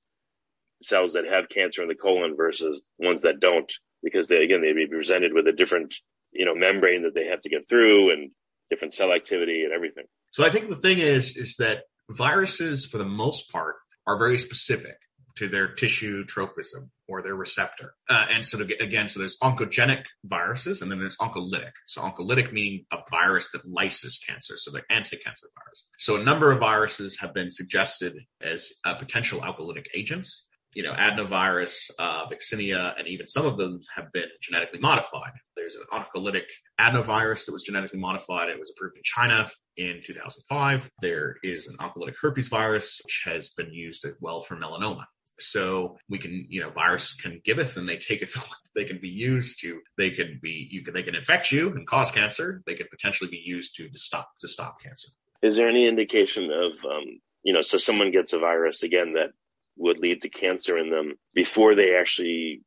cells 0.81 1.13
that 1.13 1.25
have 1.25 1.49
cancer 1.49 1.81
in 1.81 1.87
the 1.87 1.95
colon 1.95 2.35
versus 2.35 2.81
ones 2.97 3.21
that 3.23 3.39
don't, 3.39 3.71
because 4.03 4.27
they, 4.27 4.43
again, 4.43 4.61
they'd 4.61 4.73
be 4.73 4.87
presented 4.87 5.33
with 5.33 5.47
a 5.47 5.51
different, 5.51 5.95
you 6.31 6.45
know, 6.45 6.55
membrane 6.55 7.03
that 7.03 7.13
they 7.13 7.25
have 7.25 7.41
to 7.41 7.49
get 7.49 7.67
through 7.67 8.11
and 8.11 8.31
different 8.69 8.93
cell 8.93 9.11
activity 9.11 9.63
and 9.63 9.73
everything. 9.73 10.05
So 10.31 10.45
I 10.45 10.49
think 10.49 10.69
the 10.69 10.75
thing 10.75 10.99
is, 10.99 11.35
is 11.35 11.55
that 11.57 11.83
viruses, 12.09 12.85
for 12.85 12.97
the 12.97 13.05
most 13.05 13.51
part, 13.51 13.75
are 14.07 14.17
very 14.17 14.37
specific 14.37 14.97
to 15.35 15.47
their 15.47 15.67
tissue 15.69 16.25
tropism 16.25 16.91
or 17.07 17.21
their 17.21 17.35
receptor. 17.35 17.93
Uh, 18.09 18.25
and 18.29 18.45
so 18.45 18.57
to, 18.57 18.83
again, 18.83 19.07
so 19.07 19.19
there's 19.19 19.37
oncogenic 19.41 20.03
viruses 20.25 20.81
and 20.81 20.91
then 20.91 20.99
there's 20.99 21.15
oncolytic. 21.17 21.71
So 21.87 22.01
oncolytic 22.01 22.51
meaning 22.51 22.85
a 22.91 22.97
virus 23.09 23.49
that 23.51 23.65
lyses 23.65 24.19
cancer. 24.27 24.55
So 24.57 24.69
they're 24.69 24.85
anti-cancer 24.89 25.47
virus. 25.57 25.87
So 25.97 26.17
a 26.19 26.23
number 26.23 26.51
of 26.51 26.59
viruses 26.59 27.19
have 27.19 27.33
been 27.33 27.51
suggested 27.51 28.17
as 28.41 28.67
uh, 28.83 28.95
potential 28.95 29.39
oncolytic 29.39 29.85
agents. 29.95 30.48
You 30.73 30.83
know, 30.83 30.93
adenovirus, 30.93 31.89
uh, 31.97 32.27
vaccinia, 32.27 32.93
and 32.97 33.07
even 33.07 33.27
some 33.27 33.45
of 33.45 33.57
them 33.57 33.81
have 33.95 34.11
been 34.11 34.29
genetically 34.41 34.79
modified. 34.79 35.31
There's 35.55 35.75
an 35.75 35.85
oncolytic 35.91 36.45
adenovirus 36.79 37.45
that 37.45 37.53
was 37.53 37.63
genetically 37.63 37.99
modified. 37.99 38.49
It 38.49 38.59
was 38.59 38.71
approved 38.75 38.97
in 38.97 39.03
China 39.03 39.49
in 39.77 40.01
2005. 40.05 40.91
There 41.01 41.37
is 41.43 41.67
an 41.67 41.77
oncolytic 41.77 42.15
herpes 42.21 42.49
virus, 42.49 43.01
which 43.03 43.23
has 43.25 43.49
been 43.49 43.73
used 43.73 44.05
well 44.19 44.41
for 44.41 44.55
melanoma 44.55 45.05
So 45.39 45.97
we 46.09 46.19
can, 46.19 46.45
you 46.49 46.61
know, 46.61 46.69
virus 46.69 47.15
can 47.15 47.41
give 47.43 47.57
giveth 47.57 47.77
and 47.77 47.87
they 47.87 47.97
take 47.97 48.21
it. 48.21 48.29
They 48.75 48.85
can 48.85 48.99
be 48.99 49.09
used 49.09 49.59
to. 49.61 49.81
They 49.97 50.11
can 50.11 50.39
be. 50.41 50.69
You 50.71 50.83
can. 50.83 50.93
They 50.93 51.01
can 51.03 51.15
infect 51.15 51.51
you 51.51 51.69
and 51.71 51.87
cause 51.87 52.11
cancer. 52.11 52.61
They 52.67 52.75
could 52.75 52.89
potentially 52.89 53.29
be 53.29 53.41
used 53.43 53.75
to, 53.75 53.89
to 53.89 53.97
stop 53.97 54.29
to 54.41 54.47
stop 54.47 54.79
cancer. 54.79 55.09
Is 55.41 55.57
there 55.57 55.67
any 55.67 55.87
indication 55.87 56.45
of, 56.45 56.71
um, 56.85 57.19
you 57.43 57.51
know, 57.51 57.61
so 57.61 57.77
someone 57.77 58.11
gets 58.11 58.31
a 58.33 58.39
virus 58.39 58.83
again 58.83 59.13
that 59.13 59.31
would 59.79 59.99
lead 59.99 60.21
to 60.21 60.29
cancer 60.29 60.77
in 60.77 60.91
them 60.91 61.13
before 61.33 61.73
they 61.73 61.95
actually 61.95 62.61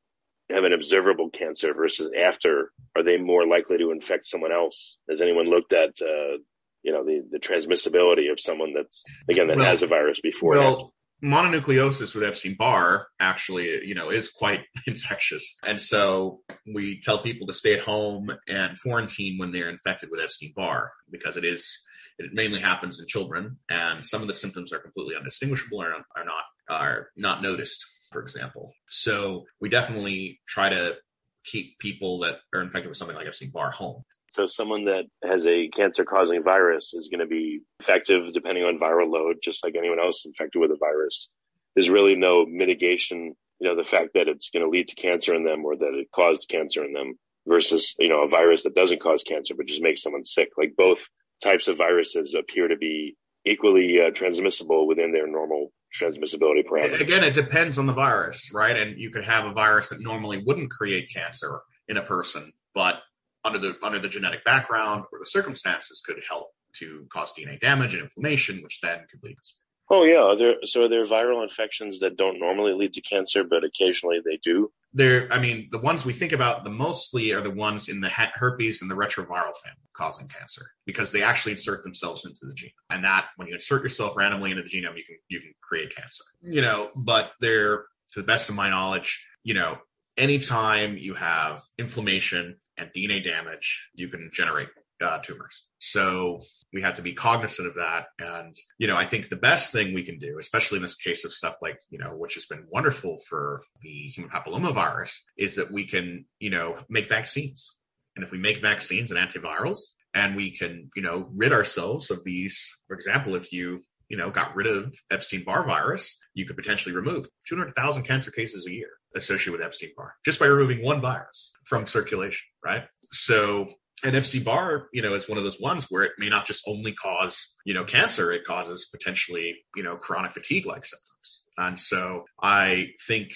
have 0.51 0.65
an 0.65 0.73
observable 0.73 1.31
cancer 1.31 1.73
versus 1.75 2.11
after? 2.19 2.73
Are 2.97 3.03
they 3.03 3.19
more 3.19 3.47
likely 3.47 3.79
to 3.79 3.93
infect 3.93 4.27
someone 4.27 4.53
else? 4.53 4.97
Has 5.09 5.21
anyone 5.23 5.49
looked 5.49 5.73
at, 5.73 5.91
uh, 6.03 6.39
you 6.83 6.93
know, 6.93 7.05
the, 7.05 7.23
the 7.31 7.39
transmissibility 7.39 8.33
of 8.33 8.41
someone 8.41 8.73
that's 8.75 9.05
again 9.29 9.47
that 9.49 9.59
Well- 9.59 9.67
has 9.67 9.83
a 9.83 9.87
virus 9.87 10.21
before? 10.21 10.53
Well, 10.53 10.95
mononucleosis 11.23 12.15
with 12.15 12.25
Epstein 12.25 12.57
Barr 12.59 13.07
actually, 13.21 13.87
you 13.87 13.95
know, 13.95 14.11
is 14.11 14.29
quite 14.31 14.63
infectious. 14.87 15.59
And 15.65 15.81
so 15.81 16.41
we 16.75 17.01
tell 17.01 17.23
people 17.23 17.47
to 17.47 17.55
stay 17.55 17.75
at 17.75 17.81
home 17.81 18.31
and 18.49 18.81
quarantine 18.81 19.39
when 19.39 19.53
they're 19.53 19.71
infected 19.71 20.11
with 20.11 20.21
Epstein 20.21 20.53
Barr 20.57 20.93
because 21.11 21.37
it 21.37 21.45
is, 21.45 21.71
it 22.19 22.33
mainly 22.33 22.61
happens 22.61 22.99
in 23.01 23.07
children 23.07 23.59
and 23.71 24.05
some 24.05 24.23
of 24.23 24.29
the 24.29 24.35
symptoms 24.35 24.73
are 24.73 24.81
completely 24.81 25.15
undistinguishable 25.17 25.81
or 25.83 25.93
are 25.93 26.25
not, 26.25 26.45
are 26.69 27.09
not 27.17 27.43
noticed, 27.43 27.85
for 28.11 28.23
example. 28.23 28.73
So 28.89 29.45
we 29.61 29.69
definitely 29.69 30.41
try 30.47 30.69
to 30.71 30.97
keep 31.45 31.79
people 31.79 32.21
that 32.21 32.39
are 32.55 32.63
infected 32.63 32.89
with 32.89 32.97
something 32.97 33.17
like 33.17 33.27
Epstein 33.27 33.51
Barr 33.51 33.71
home. 33.71 34.03
So 34.31 34.47
someone 34.47 34.87
that 34.87 35.05
has 35.23 35.47
a 35.47 35.69
cancer 35.69 36.05
causing 36.05 36.43
virus 36.43 36.95
is 36.95 37.11
going 37.11 37.21
to 37.21 37.27
be 37.27 37.61
effective 37.81 38.33
depending 38.33 38.65
on 38.65 38.79
viral 38.79 39.11
load, 39.11 39.37
just 39.43 39.63
like 39.63 39.75
anyone 39.77 40.01
else 40.01 40.25
infected 40.25 40.61
with 40.61 40.71
a 40.71 40.79
virus. 40.79 41.29
There's 41.75 41.91
really 41.91 42.17
no 42.17 42.47
mitigation, 42.47 43.35
you 43.61 43.69
know, 43.69 43.77
the 43.77 43.83
fact 43.87 44.11
that 44.15 44.29
it's 44.29 44.51
going 44.51 44.65
to 44.65 44.71
lead 44.71 44.89
to 44.89 44.95
cancer 44.95 45.35
in 45.35 45.45
them 45.45 45.65
or 45.65 45.77
that 45.77 45.95
it 45.95 46.11
caused 46.15 46.49
cancer 46.49 46.85
in 46.85 46.95
them 46.95 47.19
versus, 47.47 47.95
you 47.99 48.09
know, 48.09 48.23
a 48.23 48.29
virus 48.29 48.63
that 48.63 48.75
doesn't 48.75 49.03
cause 49.03 49.23
cancer, 49.23 49.55
but 49.55 49.67
just 49.67 49.83
makes 49.83 50.03
someone 50.03 50.25
sick. 50.25 50.49
Like 50.57 50.77
both 50.77 51.09
types 51.43 51.69
of 51.69 51.77
viruses 51.77 52.35
appear 52.35 52.69
to 52.69 52.77
be 52.77 53.17
equally 53.45 54.01
uh, 54.01 54.11
transmissible 54.11 54.87
within 54.87 55.13
their 55.13 55.27
normal 55.27 55.73
transmissibility 55.95 56.65
parameters. 56.65 57.01
Again, 57.01 57.25
it 57.25 57.35
depends 57.35 57.79
on 57.79 57.87
the 57.87 57.93
virus, 57.93 58.51
right? 58.53 58.77
And 58.77 58.99
you 58.99 59.11
could 59.11 59.25
have 59.25 59.45
a 59.45 59.53
virus 59.53 59.91
that 59.91 60.01
normally 60.01 60.43
wouldn't 60.45 60.71
create 60.71 61.11
cancer 61.15 61.61
in 61.89 61.97
a 61.97 62.03
person, 62.03 62.53
but 62.75 63.01
under 63.45 63.59
the 63.59 63.77
under 63.83 63.99
the 63.99 64.09
genetic 64.09 64.45
background 64.45 65.05
or 65.13 65.19
the 65.19 65.27
circumstances 65.27 66.01
could 66.05 66.21
help 66.29 66.49
to 66.75 67.07
cause 67.11 67.33
DNA 67.33 67.61
damage 67.61 67.95
and 67.95 68.03
inflammation, 68.03 68.63
which 68.63 68.81
then 68.81 69.01
could 69.11 69.23
lead. 69.23 69.37
to 69.43 69.51
Oh 69.95 70.05
yeah. 70.05 70.35
There, 70.37 70.55
so 70.65 70.87
are 70.87 70.89
there 70.89 71.05
viral 71.05 71.43
infections 71.43 71.99
that 71.99 72.17
don't 72.17 72.41
normally 72.41 72.73
lead 72.73 72.95
to 72.95 73.03
cancer, 73.03 73.45
but 73.45 73.63
occasionally 73.63 74.21
they 74.25 74.39
do? 74.43 74.73
There, 74.95 75.31
I 75.31 75.39
mean, 75.39 75.69
the 75.71 75.79
ones 75.79 76.07
we 76.07 76.15
think 76.15 76.33
about 76.33 76.65
the 76.65 76.71
mostly 76.71 77.33
are 77.33 77.43
the 77.43 77.51
ones 77.51 77.91
in 77.91 78.01
the 78.01 78.09
herpes 78.09 78.81
and 78.81 78.91
the 78.91 78.95
retroviral 78.95 79.53
family 79.63 79.89
causing 79.95 80.29
cancer 80.29 80.65
because 80.87 81.13
they 81.13 81.23
actually 81.23 81.53
insert 81.53 81.83
themselves 81.83 82.25
into 82.25 82.47
the 82.47 82.55
genome, 82.55 82.73
and 82.89 83.05
that 83.05 83.27
when 83.37 83.49
you 83.49 83.55
insert 83.55 83.83
yourself 83.83 84.17
randomly 84.17 84.51
into 84.51 84.63
the 84.63 84.71
genome, 84.71 84.97
you 84.97 85.05
can 85.05 85.17
you 85.29 85.41
can 85.41 85.53
create 85.63 85.95
cancer. 85.95 86.25
You 86.41 86.63
know, 86.63 86.91
but 86.97 87.33
they're 87.41 87.85
to 88.13 88.21
the 88.21 88.27
best 88.27 88.49
of 88.49 88.55
my 88.55 88.71
knowledge, 88.71 89.27
you 89.45 89.53
know, 89.53 89.77
anytime 90.17 90.97
you 90.97 91.15
have 91.15 91.63
inflammation 91.79 92.57
and 92.79 92.91
DNA 92.97 93.23
damage, 93.23 93.91
you 93.95 94.09
can 94.09 94.31
generate 94.33 94.69
uh, 95.03 95.19
tumors. 95.19 95.67
So 95.79 96.43
we 96.73 96.83
have 96.83 96.95
to 96.95 97.03
be 97.03 97.13
cognizant 97.13 97.69
of 97.69 97.75
that. 97.75 98.07
And, 98.19 98.57
you 98.79 98.87
know, 98.87 98.97
I 98.97 99.05
think 99.05 99.29
the 99.29 99.37
best 99.37 99.73
thing 99.73 99.93
we 99.93 100.05
can 100.05 100.19
do, 100.19 100.39
especially 100.39 100.77
in 100.77 100.83
this 100.83 100.95
case 100.95 101.25
of 101.25 101.33
stuff 101.33 101.57
like, 101.61 101.79
you 101.91 101.99
know, 101.99 102.17
which 102.17 102.35
has 102.35 102.47
been 102.47 102.67
wonderful 102.73 103.19
for 103.29 103.63
the 103.83 103.89
human 103.89 104.31
papillomavirus, 104.31 105.15
is 105.37 105.57
that 105.57 105.71
we 105.71 105.85
can, 105.85 106.25
you 106.41 106.51
know, 106.51 106.79
make 106.89 107.09
vaccines. 107.09 107.77
And 108.17 108.25
if 108.25 108.33
we 108.33 108.39
make 108.39 108.61
vaccines 108.61 109.11
and 109.11 109.21
antivirals, 109.21 109.79
and 110.15 110.37
we 110.37 110.51
can, 110.51 110.91
you 110.95 111.03
know, 111.03 111.29
rid 111.35 111.53
ourselves 111.53 112.11
of 112.11 112.25
these, 112.25 112.63
for 112.87 112.95
example, 112.95 113.35
if 113.35 113.53
you, 113.53 113.83
you 114.09 114.17
know, 114.17 114.31
got 114.31 114.55
rid 114.55 114.67
of 114.67 114.95
Epstein 115.11 115.43
Barr 115.45 115.65
virus, 115.65 116.19
you 116.35 116.47
could 116.47 116.57
potentially 116.57 116.95
remove 116.95 117.29
200,000 117.49 118.03
cancer 118.03 118.31
cases 118.31 118.67
a 118.67 118.73
year 118.73 118.91
associated 119.15 119.53
with 119.53 119.63
Epstein 119.63 119.91
Barr 119.97 120.15
just 120.25 120.39
by 120.39 120.47
removing 120.47 120.85
one 120.85 121.01
virus 121.01 121.53
from 121.65 121.87
circulation, 121.87 122.47
right? 122.65 122.85
So, 123.11 123.69
and 124.05 124.17
Epstein 124.17 124.43
Barr, 124.43 124.89
you 124.93 125.03
know, 125.03 125.15
is 125.15 125.29
one 125.29 125.39
of 125.39 125.45
those 125.45 125.61
ones 125.61 125.87
where 125.89 126.03
it 126.03 126.13
may 126.19 126.29
not 126.29 126.47
just 126.47 126.65
only 126.67 126.93
cause, 126.93 127.55
you 127.65 127.75
know, 127.75 127.85
cancer, 127.85 128.33
it 128.33 128.45
causes 128.45 128.89
potentially, 128.91 129.57
you 129.77 129.83
know, 129.83 129.97
chronic 129.97 130.33
fatigue 130.33 130.67
like 130.67 130.85
symptoms. 130.85 131.45
And 131.57 131.79
so 131.79 132.25
I 132.43 132.89
think, 133.07 133.33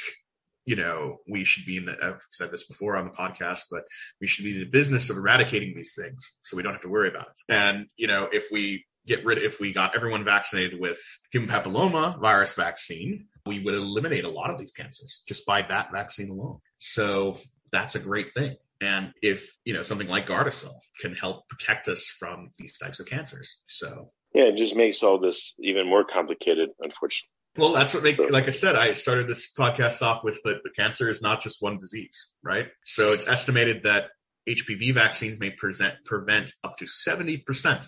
you 0.64 0.76
know, 0.76 1.18
we 1.28 1.44
should 1.44 1.64
be 1.64 1.76
in 1.76 1.84
the, 1.84 1.96
I've 2.02 2.26
said 2.32 2.50
this 2.50 2.66
before 2.66 2.96
on 2.96 3.04
the 3.04 3.10
podcast, 3.10 3.62
but 3.70 3.82
we 4.20 4.26
should 4.26 4.44
be 4.44 4.54
in 4.54 4.60
the 4.60 4.66
business 4.66 5.10
of 5.10 5.16
eradicating 5.16 5.74
these 5.74 5.94
things 5.96 6.18
so 6.42 6.56
we 6.56 6.62
don't 6.62 6.72
have 6.72 6.82
to 6.82 6.88
worry 6.88 7.08
about 7.08 7.28
it. 7.28 7.52
And, 7.52 7.86
you 7.96 8.08
know, 8.08 8.28
if 8.32 8.48
we 8.50 8.84
get 9.06 9.24
rid, 9.24 9.38
if 9.38 9.60
we 9.60 9.72
got 9.72 9.94
everyone 9.94 10.24
vaccinated 10.24 10.80
with 10.80 10.98
human 11.30 11.48
papilloma 11.48 12.20
virus 12.20 12.54
vaccine, 12.54 13.26
we 13.46 13.60
would 13.60 13.74
eliminate 13.74 14.24
a 14.24 14.30
lot 14.30 14.50
of 14.50 14.58
these 14.58 14.72
cancers 14.72 15.22
just 15.28 15.46
by 15.46 15.62
that 15.62 15.92
vaccine 15.92 16.30
alone. 16.30 16.58
So 16.78 17.38
that's 17.70 17.94
a 17.94 18.00
great 18.00 18.32
thing. 18.32 18.56
And 18.80 19.12
if, 19.22 19.56
you 19.64 19.72
know, 19.72 19.82
something 19.82 20.08
like 20.08 20.26
Gardasil 20.26 20.72
can 21.00 21.14
help 21.14 21.48
protect 21.48 21.88
us 21.88 22.04
from 22.06 22.50
these 22.58 22.78
types 22.78 23.00
of 23.00 23.06
cancers. 23.06 23.62
So, 23.66 24.12
Yeah, 24.34 24.44
it 24.44 24.56
just 24.56 24.76
makes 24.76 25.02
all 25.02 25.18
this 25.18 25.54
even 25.58 25.86
more 25.88 26.04
complicated, 26.04 26.70
unfortunately. 26.80 27.30
well, 27.56 27.72
that's 27.72 27.94
what 27.94 28.02
make, 28.02 28.16
So- 28.16 28.24
like 28.24 28.48
I 28.48 28.50
said, 28.50 28.76
I 28.76 28.92
started 28.92 29.28
this 29.28 29.50
podcast 29.52 30.02
off 30.02 30.22
with 30.22 30.42
that 30.44 30.62
the 30.62 30.70
cancer 30.70 31.08
is 31.08 31.22
not 31.22 31.42
just 31.42 31.62
one 31.62 31.78
disease, 31.78 32.32
right? 32.42 32.68
So 32.84 33.12
it's 33.12 33.26
estimated 33.26 33.84
that 33.84 34.10
HPV 34.46 34.92
vaccines 34.92 35.38
may 35.38 35.50
present, 35.50 35.96
prevent 36.04 36.52
up 36.62 36.76
to 36.78 36.84
70% 36.86 37.86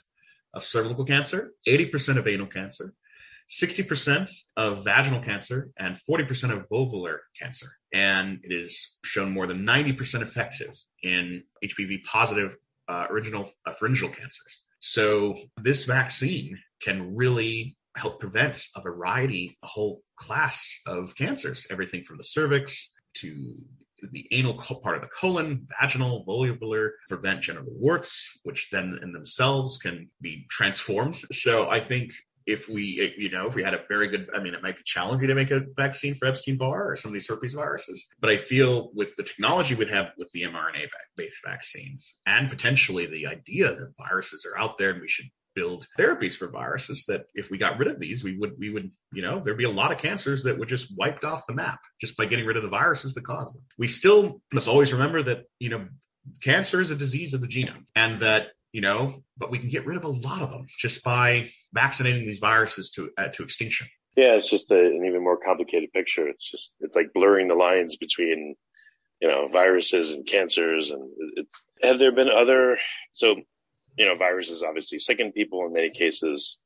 of 0.55 0.64
cervical 0.64 1.05
cancer, 1.05 1.53
80% 1.66 2.16
of 2.16 2.27
anal 2.27 2.46
cancer, 2.46 2.94
60% 3.51 4.31
of 4.57 4.85
vaginal 4.85 5.21
cancer, 5.21 5.71
and 5.79 5.97
40% 6.09 6.53
of 6.53 6.69
vulvar 6.69 7.19
cancer. 7.41 7.69
And 7.93 8.41
it 8.43 8.53
is 8.53 8.99
shown 9.05 9.33
more 9.33 9.47
than 9.47 9.65
90% 9.65 10.23
effective 10.23 10.75
in 11.03 11.43
HPV 11.65 12.05
positive 12.05 12.57
uh, 12.89 13.07
original 13.11 13.51
uh, 13.67 13.73
pharyngeal 13.73 14.11
cancers. 14.11 14.65
So 14.81 15.37
this 15.57 15.85
vaccine 15.85 16.59
can 16.83 17.15
really 17.17 17.77
help 17.97 18.21
prevent 18.21 18.65
a 18.77 18.81
variety, 18.81 19.59
a 19.63 19.67
whole 19.67 20.01
class 20.17 20.81
of 20.87 21.17
cancers, 21.17 21.67
everything 21.71 22.05
from 22.05 22.19
the 22.19 22.25
cervix 22.25 22.93
to 23.15 23.57
the 24.13 24.29
anal 24.31 24.55
part 24.55 24.95
of 24.97 25.03
the 25.03 25.09
colon, 25.09 25.67
vaginal, 25.81 26.25
vulvar, 26.25 26.91
prevent 27.09 27.43
genital 27.43 27.73
warts, 27.73 28.39
which 28.45 28.71
then 28.71 28.99
in 29.03 29.13
themselves 29.13 29.77
can 29.79 30.09
be 30.21 30.47
transformed. 30.49 31.17
So 31.33 31.69
I 31.69 31.81
think 31.81 32.13
if 32.49 32.67
we, 32.67 33.15
you 33.19 33.31
know, 33.31 33.47
if 33.47 33.55
we 33.55 33.63
had 33.63 33.75
a 33.75 33.85
very 33.89 34.09
good, 34.09 34.31
I 34.35 34.41
mean, 34.41 34.55
it 34.55 34.63
might 34.63 34.79
be 34.79 34.83
challenging 34.85 35.29
to 35.29 35.35
make 35.35 35.51
a 35.51 35.67
vaccine 35.77 36.15
for 36.15 36.27
Epstein 36.27 36.57
Barr 36.57 36.91
or 36.91 36.97
some 36.97 37.11
of 37.11 37.13
these 37.13 37.29
herpes 37.29 37.53
viruses, 37.53 38.07
but 38.21 38.31
I 38.31 38.39
feel 38.39 38.91
with 38.95 39.15
the 39.17 39.23
technology 39.23 39.75
we 39.75 39.87
have 39.87 40.13
with 40.17 40.33
the 40.33 40.43
mRNA 40.43 40.87
based 41.15 41.41
vaccines 41.45 42.19
and 42.27 42.49
potentially 42.49 43.05
the 43.05 43.27
idea 43.27 43.75
that 43.75 43.93
viruses 43.99 44.47
are 44.47 44.59
out 44.59 44.79
there 44.79 44.91
and 44.91 45.03
we 45.03 45.09
should 45.09 45.27
build 45.55 45.87
therapies 45.99 46.37
for 46.37 46.49
viruses 46.49 47.05
that 47.07 47.27
if 47.35 47.51
we 47.51 47.59
got 47.59 47.79
rid 47.79 47.89
of 47.89 47.99
these 47.99 48.23
we 48.23 48.37
would 48.39 48.53
we 48.59 48.71
would 48.71 48.93
you 49.13 49.23
know 49.23 49.41
there'd 49.41 49.59
be 49.59 49.65
a 49.65 49.71
lot 49.71 49.91
of 49.91 49.99
cancers 49.99 50.45
that 50.45 50.57
would 50.57 50.69
just 50.69 50.97
wiped 50.97 51.25
off 51.25 51.49
the 51.49 51.55
map 51.55 51.81
just 52.01 52.17
by 52.17 52.27
getting 52.27 52.47
rid 52.47 52.57
of 52.57 52.63
the 52.63 52.69
viruses 52.69 53.13
that 53.15 53.25
cause 53.25 53.53
them. 53.53 53.63
We 53.77 53.89
still 53.89 54.41
must 54.53 54.69
always 54.69 54.93
remember 54.93 55.23
that 55.25 55.45
you 55.59 55.71
know 55.71 55.89
cancer 56.45 56.81
is 56.81 56.93
a 56.93 56.97
disease 56.97 57.35
of 57.35 57.41
the 57.41 57.49
genome 57.49 57.87
and 57.97 58.21
that 58.21 58.49
you 58.73 58.81
know 58.81 59.25
but 59.37 59.51
we 59.51 59.59
can 59.59 59.69
get 59.69 59.85
rid 59.85 59.97
of 59.97 60.05
a 60.05 60.09
lot 60.09 60.43
of 60.43 60.51
them 60.51 60.67
just 60.79 61.03
by 61.03 61.51
vaccinating 61.72 62.26
these 62.26 62.38
viruses 62.38 62.90
to 62.90 63.11
uh, 63.18 63.28
to 63.28 63.42
extinction 63.42 63.88
Yeah, 64.16 64.35
it's 64.35 64.50
just 64.50 64.70
a, 64.70 64.78
an 64.78 65.04
even 65.07 65.22
more 65.22 65.38
complicated 65.38 65.92
picture. 65.92 66.28
It's 66.28 66.48
just 66.48 66.72
it's 66.81 66.96
like 66.96 67.12
blurring 67.14 67.48
the 67.48 67.54
lines 67.54 67.96
between 67.96 68.57
you 69.20 69.28
know 69.28 69.48
viruses 69.48 70.12
and 70.12 70.26
cancers, 70.26 70.90
and 70.90 71.02
it's 71.37 71.62
have 71.83 71.98
there 71.98 72.12
been 72.12 72.28
other 72.28 72.78
so 73.12 73.37
you 73.96 74.07
know 74.07 74.16
viruses 74.16 74.62
obviously 74.62 74.98
sicken 74.98 75.33
people 75.33 75.66
in 75.66 75.72
many 75.72 75.90
cases. 75.90 76.59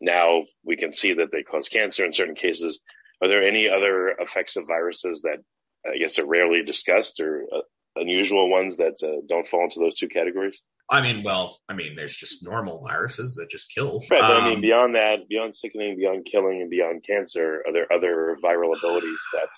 Now 0.00 0.44
we 0.64 0.76
can 0.76 0.92
see 0.92 1.14
that 1.14 1.30
they 1.32 1.42
cause 1.42 1.68
cancer 1.68 2.04
in 2.04 2.12
certain 2.12 2.34
cases. 2.34 2.80
Are 3.22 3.28
there 3.28 3.42
any 3.42 3.68
other 3.68 4.08
effects 4.18 4.56
of 4.56 4.66
viruses 4.66 5.22
that 5.22 5.38
I 5.86 5.98
guess 5.98 6.18
are 6.18 6.26
rarely 6.26 6.64
discussed 6.64 7.20
or 7.20 7.44
uh, 7.54 7.60
unusual 7.96 8.50
ones 8.50 8.76
that 8.78 8.96
uh, 9.04 9.22
don't 9.28 9.46
fall 9.46 9.64
into 9.64 9.80
those 9.80 9.96
two 9.96 10.08
categories? 10.08 10.58
I 10.90 11.00
mean 11.00 11.22
well 11.22 11.58
i 11.68 11.74
mean 11.74 11.94
there's 11.96 12.16
just 12.16 12.44
normal 12.44 12.82
viruses 12.86 13.34
that 13.34 13.50
just 13.50 13.72
kill 13.74 14.00
Right, 14.10 14.20
but 14.20 14.30
I 14.36 14.38
Um, 14.38 14.50
mean, 14.50 14.60
beyond 14.60 14.94
that, 14.96 15.28
beyond 15.28 15.54
sickening, 15.56 15.96
beyond 15.96 16.24
killing, 16.24 16.60
and 16.60 16.70
beyond 16.70 17.04
cancer, 17.06 17.62
are 17.66 17.72
there 17.72 17.90
other 17.92 18.36
viral 18.42 18.76
abilities 18.76 19.18
that 19.32 19.48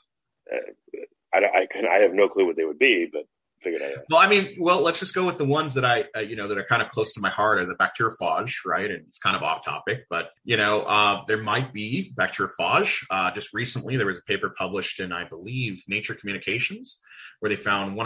uh, 0.54 1.00
I, 1.34 1.62
I 1.62 1.66
can 1.66 1.86
I 1.86 2.00
have 2.00 2.12
no 2.14 2.28
clue 2.28 2.46
what 2.46 2.56
they 2.56 2.64
would 2.64 2.78
be, 2.78 3.08
but 3.12 3.22
figured 3.62 3.82
out. 3.82 4.04
Well, 4.10 4.20
I 4.20 4.28
mean, 4.28 4.54
well, 4.60 4.82
let's 4.82 5.00
just 5.00 5.14
go 5.14 5.24
with 5.24 5.38
the 5.38 5.44
ones 5.46 5.72
that 5.74 5.86
I, 5.86 6.04
uh, 6.14 6.20
you 6.20 6.36
know, 6.36 6.46
that 6.48 6.58
are 6.58 6.64
kind 6.64 6.82
of 6.82 6.90
close 6.90 7.14
to 7.14 7.20
my 7.22 7.30
heart 7.30 7.58
are 7.58 7.64
the 7.64 7.74
bacteriophage, 7.74 8.56
right? 8.66 8.90
And 8.90 9.06
it's 9.08 9.18
kind 9.18 9.34
of 9.34 9.42
off 9.42 9.64
topic, 9.64 10.04
but 10.10 10.30
you 10.44 10.58
know, 10.58 10.82
uh, 10.82 11.22
there 11.26 11.38
might 11.42 11.72
be 11.72 12.12
bacteriophage. 12.14 13.04
Uh, 13.10 13.30
just 13.32 13.54
recently, 13.54 13.96
there 13.96 14.06
was 14.06 14.18
a 14.18 14.22
paper 14.22 14.50
published 14.56 15.00
in, 15.00 15.12
I 15.12 15.26
believe, 15.26 15.82
Nature 15.88 16.14
Communications, 16.14 17.00
where 17.40 17.48
they 17.48 17.56
found 17.56 17.96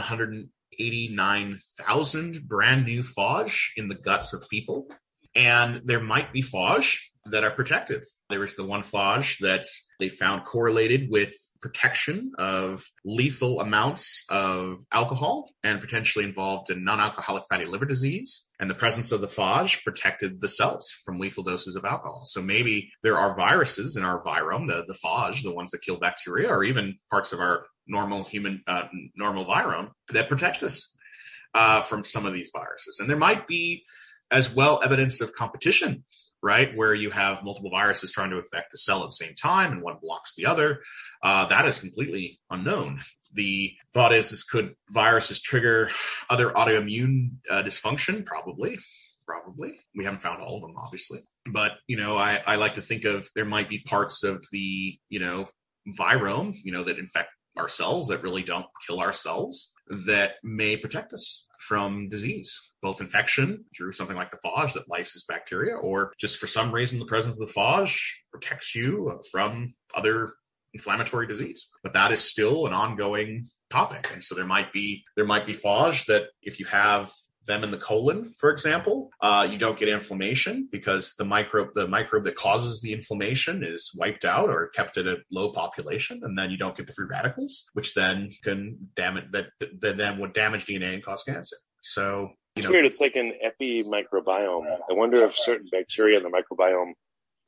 189,000 0.78 2.48
brand 2.48 2.86
new 2.86 3.02
phage 3.02 3.70
in 3.76 3.88
the 3.88 3.94
guts 3.94 4.32
of 4.32 4.48
people, 4.48 4.86
and 5.34 5.82
there 5.84 6.00
might 6.00 6.32
be 6.32 6.42
phage 6.42 6.98
that 7.26 7.44
are 7.44 7.50
protective. 7.50 8.04
There 8.30 8.44
is 8.44 8.56
the 8.56 8.64
one 8.64 8.82
phage 8.82 9.38
that 9.38 9.66
they 9.98 10.08
found 10.08 10.44
correlated 10.44 11.10
with 11.10 11.34
protection 11.60 12.32
of 12.38 12.84
lethal 13.04 13.60
amounts 13.60 14.24
of 14.30 14.78
alcohol 14.92 15.50
and 15.64 15.80
potentially 15.80 16.24
involved 16.24 16.70
in 16.70 16.84
non-alcoholic 16.84 17.44
fatty 17.50 17.64
liver 17.64 17.84
disease. 17.84 18.46
And 18.60 18.70
the 18.70 18.74
presence 18.74 19.12
of 19.12 19.20
the 19.20 19.26
phage 19.26 19.82
protected 19.82 20.40
the 20.40 20.48
cells 20.48 20.88
from 21.04 21.18
lethal 21.18 21.42
doses 21.42 21.76
of 21.76 21.84
alcohol. 21.84 22.22
So 22.26 22.42
maybe 22.42 22.90
there 23.02 23.16
are 23.16 23.36
viruses 23.36 23.96
in 23.96 24.04
our 24.04 24.22
virome, 24.22 24.68
the, 24.68 24.84
the 24.86 24.98
phage, 25.04 25.42
the 25.42 25.54
ones 25.54 25.70
that 25.72 25.82
kill 25.82 25.98
bacteria, 25.98 26.48
or 26.48 26.64
even 26.64 26.98
parts 27.10 27.32
of 27.32 27.40
our 27.40 27.66
normal 27.88 28.24
human, 28.24 28.62
uh, 28.66 28.88
normal 29.16 29.46
virome 29.46 29.90
that 30.12 30.28
protect 30.28 30.62
us 30.62 30.94
uh, 31.54 31.82
from 31.82 32.04
some 32.04 32.26
of 32.26 32.32
these 32.32 32.50
viruses. 32.54 32.98
And 33.00 33.08
there 33.08 33.16
might 33.16 33.46
be 33.46 33.84
as 34.30 34.54
well 34.54 34.80
evidence 34.84 35.20
of 35.20 35.32
competition 35.32 36.04
right? 36.42 36.76
Where 36.76 36.94
you 36.94 37.10
have 37.10 37.42
multiple 37.42 37.70
viruses 37.70 38.12
trying 38.12 38.30
to 38.30 38.36
affect 38.36 38.70
the 38.70 38.78
cell 38.78 39.02
at 39.02 39.08
the 39.08 39.12
same 39.12 39.34
time 39.34 39.72
and 39.72 39.82
one 39.82 39.96
blocks 40.00 40.34
the 40.34 40.46
other. 40.46 40.82
Uh, 41.22 41.46
that 41.46 41.66
is 41.66 41.78
completely 41.78 42.40
unknown. 42.50 43.00
The 43.32 43.74
thought 43.92 44.12
is, 44.12 44.32
is 44.32 44.44
could 44.44 44.74
viruses 44.90 45.40
trigger 45.40 45.90
other 46.30 46.50
autoimmune 46.50 47.36
uh, 47.50 47.62
dysfunction? 47.62 48.24
Probably, 48.24 48.78
probably. 49.26 49.78
We 49.94 50.04
haven't 50.04 50.22
found 50.22 50.40
all 50.40 50.56
of 50.56 50.62
them, 50.62 50.76
obviously. 50.76 51.20
But, 51.50 51.72
you 51.86 51.96
know, 51.96 52.16
I, 52.16 52.40
I 52.46 52.56
like 52.56 52.74
to 52.74 52.82
think 52.82 53.04
of 53.04 53.28
there 53.34 53.44
might 53.44 53.68
be 53.68 53.82
parts 53.84 54.22
of 54.22 54.44
the, 54.52 54.98
you 55.08 55.20
know, 55.20 55.48
virome, 55.98 56.54
you 56.62 56.72
know, 56.72 56.84
that 56.84 56.98
infect 56.98 57.30
our 57.58 57.68
cells 57.68 58.08
that 58.08 58.22
really 58.22 58.42
don't 58.42 58.66
kill 58.86 59.00
our 59.00 59.12
cells 59.12 59.72
that 60.06 60.34
may 60.42 60.76
protect 60.76 61.12
us 61.12 61.46
from 61.58 62.08
disease, 62.08 62.58
both 62.82 63.00
infection 63.00 63.64
through 63.76 63.92
something 63.92 64.16
like 64.16 64.30
the 64.30 64.38
phage 64.44 64.72
that 64.74 64.88
lyses 64.88 65.24
bacteria, 65.28 65.76
or 65.76 66.12
just 66.18 66.38
for 66.38 66.46
some 66.46 66.72
reason 66.72 66.98
the 66.98 67.06
presence 67.06 67.40
of 67.40 67.48
the 67.48 67.54
phage 67.54 67.98
protects 68.30 68.74
you 68.74 69.20
from 69.30 69.74
other 69.94 70.34
inflammatory 70.74 71.26
disease. 71.26 71.68
But 71.82 71.94
that 71.94 72.12
is 72.12 72.20
still 72.20 72.66
an 72.66 72.72
ongoing 72.72 73.48
topic. 73.70 74.10
And 74.12 74.22
so 74.22 74.34
there 74.34 74.46
might 74.46 74.72
be 74.72 75.04
there 75.16 75.26
might 75.26 75.46
be 75.46 75.54
phage 75.54 76.06
that 76.06 76.28
if 76.42 76.58
you 76.58 76.66
have 76.66 77.10
them 77.48 77.64
in 77.64 77.72
the 77.72 77.78
colon, 77.78 78.34
for 78.38 78.50
example, 78.50 79.10
uh, 79.20 79.48
you 79.50 79.58
don't 79.58 79.78
get 79.78 79.88
inflammation 79.88 80.68
because 80.70 81.14
the 81.18 81.24
microbe, 81.24 81.70
the 81.74 81.88
microbe 81.88 82.24
that 82.24 82.36
causes 82.36 82.80
the 82.80 82.92
inflammation 82.92 83.64
is 83.64 83.90
wiped 83.96 84.24
out 84.24 84.48
or 84.48 84.68
kept 84.68 84.96
at 84.96 85.06
a 85.06 85.18
low 85.32 85.50
population, 85.50 86.20
and 86.22 86.38
then 86.38 86.50
you 86.50 86.56
don't 86.56 86.76
get 86.76 86.86
the 86.86 86.92
free 86.92 87.06
radicals, 87.10 87.64
which 87.72 87.94
then 87.94 88.30
can 88.44 88.90
damage 88.94 89.24
that, 89.32 89.46
that 89.80 89.96
then 89.96 90.18
would 90.20 90.32
damage 90.32 90.66
DNA 90.66 90.94
and 90.94 91.02
cause 91.02 91.24
cancer. 91.24 91.56
So 91.82 92.30
it's 92.54 92.66
know, 92.66 92.72
weird. 92.72 92.86
It's 92.86 93.00
like 93.00 93.16
an 93.16 93.32
epi 93.42 93.82
microbiome. 93.82 94.66
I 94.88 94.92
wonder 94.92 95.24
if 95.24 95.34
certain 95.36 95.68
bacteria 95.72 96.18
in 96.18 96.22
the 96.22 96.30
microbiome, 96.30 96.92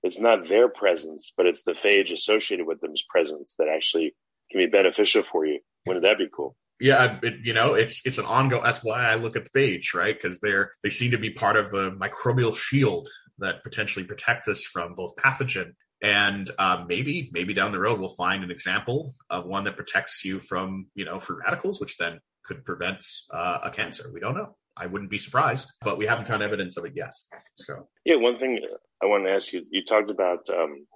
it's 0.03 0.19
not 0.19 0.49
their 0.49 0.69
presence, 0.69 1.33
but 1.37 1.47
it's 1.47 1.63
the 1.63 1.73
phage 1.73 2.13
associated 2.13 2.67
with 2.67 2.81
them's 2.81 3.05
presence 3.09 3.55
that 3.59 3.69
actually 3.69 4.15
can 4.51 4.61
be 4.61 4.67
beneficial 4.67 5.23
for 5.23 5.45
you. 5.45 5.61
Wouldn't 5.87 6.05
that 6.05 6.19
be 6.19 6.29
cool? 6.35 6.57
Yeah, 6.81 7.19
it, 7.23 7.35
you 7.43 7.53
know, 7.53 7.75
it's 7.75 8.05
it's 8.07 8.19
an 8.19 8.25
ongoing. 8.25 8.63
That's 8.63 8.83
why 8.83 9.01
I 9.01 9.15
look 9.17 9.37
at 9.37 9.45
the 9.45 9.59
phage, 9.59 9.95
right? 9.95 10.15
Because 10.15 10.41
they're 10.41 10.73
they 10.83 10.91
seem 10.91 11.11
to 11.13 11.19
be 11.19 11.31
part 11.31 11.57
of 11.57 11.73
a 11.75 11.91
microbial 11.93 12.57
shield 12.57 13.09
that 13.39 13.63
potentially 13.63 14.05
protect 14.05 14.49
us 14.49 14.65
from 14.65 14.95
both 14.95 15.17
pathogen 15.17 15.73
and 16.03 16.51
uh, 16.59 16.85
maybe 16.89 17.31
maybe 17.33 17.55
down 17.55 17.73
the 17.73 17.79
road 17.79 18.01
we'll 18.01 18.09
find 18.09 18.43
an 18.43 18.51
example 18.51 19.15
of 19.29 19.47
one 19.47 19.65
that 19.65 19.77
protects 19.77 20.25
you 20.25 20.41
from 20.41 20.87
you 20.95 21.05
know 21.05 21.21
free 21.21 21.37
radicals, 21.45 21.81
which 21.81 21.97
then 21.99 22.21
could 22.45 22.65
prevent 22.65 23.05
uh, 23.31 23.59
a 23.65 23.71
cancer. 23.71 24.11
We 24.13 24.21
don't 24.21 24.35
know. 24.35 24.57
I 24.77 24.87
wouldn't 24.87 25.11
be 25.11 25.19
surprised, 25.19 25.71
but 25.83 25.99
we 25.99 26.07
haven't 26.07 26.27
found 26.27 26.43
evidence 26.43 26.77
of 26.77 26.85
it 26.85 26.93
yet. 26.97 27.15
So 27.55 27.89
yeah, 28.05 28.17
one 28.17 28.37
thing 28.37 28.61
I 29.03 29.07
want 29.07 29.25
to 29.25 29.33
ask 29.33 29.53
you: 29.53 29.65
you 29.71 29.85
talked 29.85 30.11
about 30.11 30.49
um, 30.49 30.87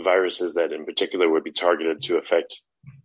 viruses 0.00 0.54
that 0.54 0.72
in 0.72 0.86
particular 0.86 1.28
would 1.28 1.44
be 1.44 1.52
targeted 1.52 2.02
to 2.02 2.16
affect 2.16 2.60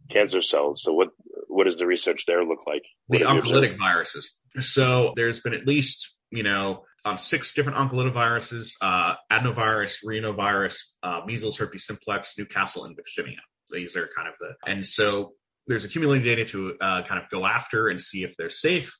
cancer 0.09 0.41
cells. 0.41 0.83
So 0.83 0.93
what 0.93 1.09
what 1.51 1.65
does 1.65 1.77
the 1.77 1.85
research 1.85 2.25
there 2.25 2.43
look 2.43 2.65
like? 2.65 2.83
The 3.09 3.19
oncolytic 3.19 3.77
viruses. 3.77 4.31
So 4.59 5.13
there's 5.15 5.41
been 5.41 5.53
at 5.53 5.67
least, 5.67 6.19
you 6.31 6.43
know, 6.43 6.83
on 7.03 7.17
six 7.17 7.53
different 7.53 7.77
oncolytic 7.77 8.13
viruses, 8.13 8.75
uh, 8.81 9.15
adenovirus, 9.31 9.95
rhinovirus, 10.05 10.77
uh, 11.03 11.21
measles, 11.25 11.57
herpes 11.57 11.85
simplex, 11.85 12.37
Newcastle, 12.37 12.85
and 12.85 12.95
vaccinia. 12.97 13.39
These 13.69 13.95
are 13.95 14.09
kind 14.15 14.27
of 14.27 14.35
the, 14.39 14.55
and 14.65 14.85
so 14.85 15.33
there's 15.67 15.83
accumulating 15.85 16.23
data 16.23 16.45
to 16.45 16.77
uh, 16.79 17.03
kind 17.03 17.21
of 17.21 17.29
go 17.29 17.45
after 17.45 17.87
and 17.89 17.99
see 17.99 18.23
if 18.23 18.35
they're 18.37 18.49
safe. 18.49 18.97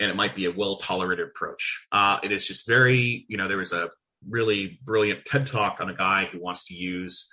And 0.00 0.10
it 0.10 0.14
might 0.14 0.36
be 0.36 0.44
a 0.44 0.52
well 0.52 0.76
tolerated 0.76 1.26
approach. 1.26 1.84
Uh, 1.90 2.18
it 2.22 2.30
is 2.30 2.46
just 2.46 2.66
very, 2.66 3.26
you 3.28 3.36
know, 3.36 3.48
there 3.48 3.56
was 3.56 3.72
a 3.72 3.90
really 4.28 4.78
brilliant 4.84 5.24
TED 5.24 5.46
talk 5.46 5.80
on 5.80 5.90
a 5.90 5.94
guy 5.94 6.24
who 6.24 6.40
wants 6.40 6.66
to 6.66 6.74
use 6.74 7.28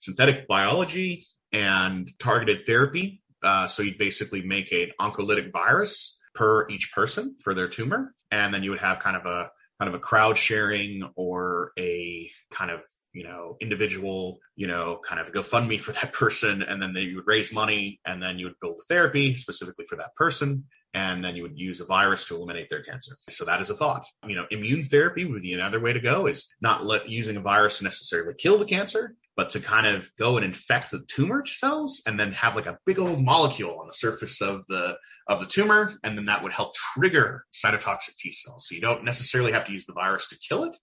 synthetic 0.00 0.48
biology 0.48 1.26
and 1.52 2.10
targeted 2.18 2.66
therapy. 2.66 3.22
Uh, 3.42 3.66
so 3.66 3.82
you'd 3.82 3.98
basically 3.98 4.42
make 4.42 4.72
an 4.72 4.90
oncolytic 5.00 5.52
virus 5.52 6.18
per 6.34 6.68
each 6.68 6.92
person 6.92 7.36
for 7.40 7.54
their 7.54 7.68
tumor, 7.68 8.14
and 8.30 8.52
then 8.52 8.62
you 8.62 8.70
would 8.70 8.80
have 8.80 9.00
kind 9.00 9.16
of 9.16 9.26
a 9.26 9.50
kind 9.78 9.88
of 9.88 9.94
a 9.94 9.98
crowd 9.98 10.36
sharing 10.36 11.08
or 11.16 11.72
a 11.78 12.30
kind 12.52 12.70
of 12.70 12.80
you 13.12 13.24
know 13.24 13.56
individual 13.60 14.38
you 14.54 14.66
know 14.66 15.00
kind 15.04 15.20
of 15.20 15.32
GoFundMe 15.32 15.80
for 15.80 15.92
that 15.92 16.12
person, 16.22 16.62
and 16.62 16.80
then 16.82 16.92
they 16.92 17.12
would 17.14 17.26
raise 17.26 17.52
money, 17.52 18.00
and 18.04 18.22
then 18.22 18.38
you 18.38 18.46
would 18.46 18.60
build 18.60 18.80
therapy 18.88 19.34
specifically 19.36 19.86
for 19.86 19.96
that 19.96 20.14
person, 20.16 20.64
and 20.94 21.24
then 21.24 21.36
you 21.36 21.42
would 21.42 21.58
use 21.58 21.80
a 21.80 21.84
virus 21.84 22.26
to 22.26 22.36
eliminate 22.36 22.68
their 22.68 22.82
cancer. 22.82 23.16
So 23.28 23.44
that 23.44 23.60
is 23.60 23.70
a 23.70 23.74
thought. 23.74 24.04
You 24.26 24.36
know, 24.36 24.46
immune 24.50 24.84
therapy 24.84 25.24
would 25.24 25.42
be 25.42 25.52
another 25.52 25.80
way 25.80 25.92
to 25.92 26.00
go 26.00 26.26
is 26.26 26.52
not 26.60 26.84
let 26.84 27.08
using 27.08 27.36
a 27.36 27.40
virus 27.40 27.82
necessarily 27.82 28.34
kill 28.34 28.58
the 28.58 28.64
cancer, 28.64 29.16
but 29.40 29.48
to 29.48 29.58
kind 29.58 29.86
of 29.86 30.14
go 30.18 30.36
and 30.36 30.44
infect 30.44 30.90
the 30.90 31.02
tumor 31.08 31.46
cells 31.46 32.02
and 32.04 32.20
then 32.20 32.30
have 32.30 32.54
like 32.54 32.66
a 32.66 32.76
big 32.84 32.98
old 32.98 33.24
molecule 33.24 33.80
on 33.80 33.86
the 33.86 33.92
surface 33.94 34.42
of 34.42 34.66
the 34.68 34.98
of 35.28 35.40
the 35.40 35.46
tumor 35.46 35.94
and 36.04 36.18
then 36.18 36.26
that 36.26 36.42
would 36.42 36.52
help 36.52 36.74
trigger 36.74 37.46
cytotoxic 37.50 38.14
T 38.18 38.32
cells. 38.32 38.66
So 38.68 38.74
you 38.74 38.82
don't 38.82 39.02
necessarily 39.02 39.52
have 39.52 39.64
to 39.64 39.72
use 39.72 39.86
the 39.86 39.94
virus 39.94 40.28
to 40.28 40.36
kill 40.46 40.64
it. 40.64 40.76